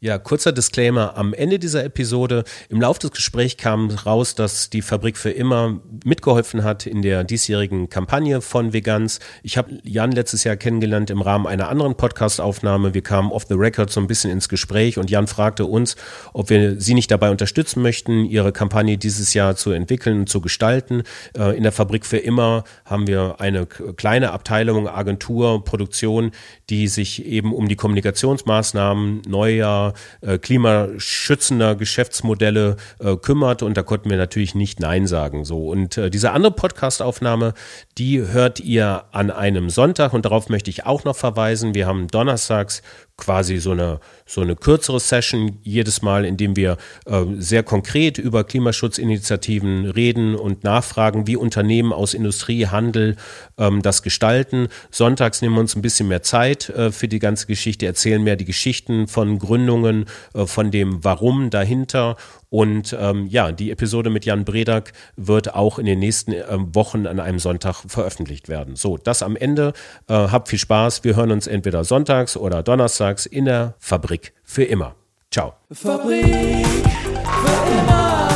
ja, 0.05 0.19
kurzer 0.19 0.53
Disclaimer 0.53 1.17
am 1.17 1.33
Ende 1.33 1.59
dieser 1.59 1.83
Episode. 1.83 2.45
Im 2.69 2.79
Laufe 2.79 3.01
des 3.01 3.13
Gesprächs 3.13 3.57
kam 3.57 3.89
raus, 3.89 4.35
dass 4.35 4.69
die 4.69 4.83
Fabrik 4.83 5.17
für 5.17 5.31
immer 5.31 5.81
mitgeholfen 6.05 6.63
hat 6.63 6.87
in 6.87 7.01
der 7.01 7.25
diesjährigen 7.25 7.89
Kampagne 7.89 8.43
von 8.43 8.75
Vegans. 8.75 9.19
Ich 9.43 9.57
habe 9.57 9.79
Jan 9.83 10.13
letztes 10.13 10.45
Jahr 10.45 10.57
kennengelernt 10.57 11.09
im 11.09 11.23
Rahmen 11.23 11.47
einer 11.47 11.71
anderen 11.71 11.95
Podcast-Aufnahme. 11.95 12.93
Wir 12.93 13.01
kamen 13.01 13.33
off 13.33 13.47
the 13.49 13.55
record 13.55 13.89
so 13.89 13.99
ein 13.99 14.07
bisschen 14.07 14.31
ins 14.31 14.51
Gespräch 14.51 14.99
und 14.99 15.09
Jan 15.09 15.27
fragte 15.27 15.65
uns, 15.65 15.97
ob 16.35 16.51
wir 16.51 16.79
sie 16.79 16.93
nicht 16.93 17.11
dabei 17.11 17.31
unterstützen 17.31 17.81
möchten, 17.81 18.27
ihre 18.27 18.53
Kampagne 18.53 18.99
dieses 18.99 19.33
Jahr 19.33 19.57
zu 19.57 19.71
entwickeln 19.71 20.21
und 20.21 20.29
zu 20.29 20.43
gestalten. 20.43 21.05
Äh, 21.35 21.57
in 21.57 21.63
der 21.63 21.73
Fabrik 21.73 22.05
für 22.05 22.19
immer 22.19 22.65
haben 22.85 23.07
wir 23.07 23.37
eine 23.39 23.65
kleine 23.65 24.33
Abteilung, 24.33 24.87
Agentur, 24.87 25.65
Produktion, 25.65 26.33
die 26.71 26.89
sich 26.89 27.25
eben 27.25 27.53
um 27.53 27.69
die 27.69 27.77
Kommunikationsmaßnahmen 27.77 29.23
neuer 29.27 29.95
äh, 30.21 30.39
klimaschützender 30.39 31.75
Geschäftsmodelle 31.75 32.77
äh, 32.99 33.17
kümmert 33.17 33.63
und 33.63 33.77
da 33.77 33.83
konnten 33.83 34.11
wir 34.11 34.17
natürlich 34.17 34.55
nicht 34.55 34.81
Nein 34.81 35.07
sagen. 35.07 35.45
So 35.45 35.69
und 35.69 35.99
äh, 35.99 36.11
diese 36.11 36.33
andere 36.33 36.53
Podcastaufnahme, 36.53 37.55
die 37.99 38.21
hört 38.27 38.61
ihr 38.61 39.05
an 39.13 39.31
einem 39.31 39.71
Sonntag 39.71 40.13
und 40.13 40.25
darauf 40.25 40.49
möchte 40.49 40.71
ich 40.71 40.87
auch 40.87 41.05
noch 41.05 41.17
verweisen. 41.17 41.75
Wir 41.75 41.87
haben 41.87 42.09
donnerstags 42.09 42.83
quasi 43.17 43.59
so 43.59 43.71
eine, 43.71 44.01
so 44.27 44.41
eine 44.41 44.57
kürzere 44.57 44.99
Session 44.99 45.59
jedes 45.63 46.03
Mal, 46.03 46.25
in 46.25 46.37
dem 46.37 46.57
wir 46.57 46.77
äh, 47.07 47.25
sehr 47.39 47.63
konkret 47.63 48.19
über 48.19 48.43
Klimaschutzinitiativen 48.43 49.87
reden 49.91 50.35
und 50.35 50.65
nachfragen, 50.65 51.27
wie 51.27 51.37
Unternehmen 51.37 51.93
aus 51.93 52.13
Industrie, 52.13 52.67
Handel 52.67 53.17
ähm, 53.57 53.83
das 53.83 54.03
gestalten. 54.03 54.69
Sonntags 54.91 55.43
nehmen 55.43 55.55
wir 55.55 55.61
uns 55.61 55.77
ein 55.77 55.83
bisschen 55.83 56.09
mehr 56.09 56.23
Zeit 56.23 56.69
äh, 56.71 56.91
für 56.91 57.07
die 57.07 57.21
ganze 57.21 57.47
Geschichte, 57.47 57.87
erzählen 57.87 58.23
mehr 58.23 58.37
die 58.37 58.45
Geschichten 58.45 59.07
von 59.07 59.39
Gründungen, 59.39 60.07
äh, 60.35 60.47
von 60.47 60.73
dem 60.73 61.05
Warum 61.05 61.51
dahinter 61.51 62.17
und 62.55 62.97
ähm, 63.01 63.27
ja, 63.27 63.51
die 63.51 63.73
Episode 63.73 64.11
mit 64.11 64.27
Jan 64.27 64.45
Bredak 64.45 64.93
wird 65.17 65.57
auch 65.57 65.81
in 65.81 65.87
den 65.87 65.99
nächsten 65.99 66.31
ähm, 66.31 66.73
Wochen 66.73 67.09
an 67.09 67.19
einem 67.19 67.41
Sonntag 67.41 67.83
veröffentlicht 67.89 68.49
werden. 68.49 68.77
So, 68.77 68.97
das 68.97 69.25
am 69.25 69.35
Ende. 69.35 69.73
Äh, 70.07 70.15
habt 70.15 70.51
viel 70.51 70.61
Spaß. 70.61 71.03
Wir 71.03 71.17
hören 71.17 71.33
uns 71.33 71.49
entweder 71.49 71.83
sonntags 71.83 72.37
oder 72.37 72.63
donnerstags 72.63 73.27
in 73.27 73.47
der 73.47 73.75
Fabrik 73.81 74.35
für 74.45 74.63
immer. 74.63 74.95
Ciao. 75.33 75.55
Fabrik 75.73 76.23
für 76.25 77.81
immer. 77.81 78.34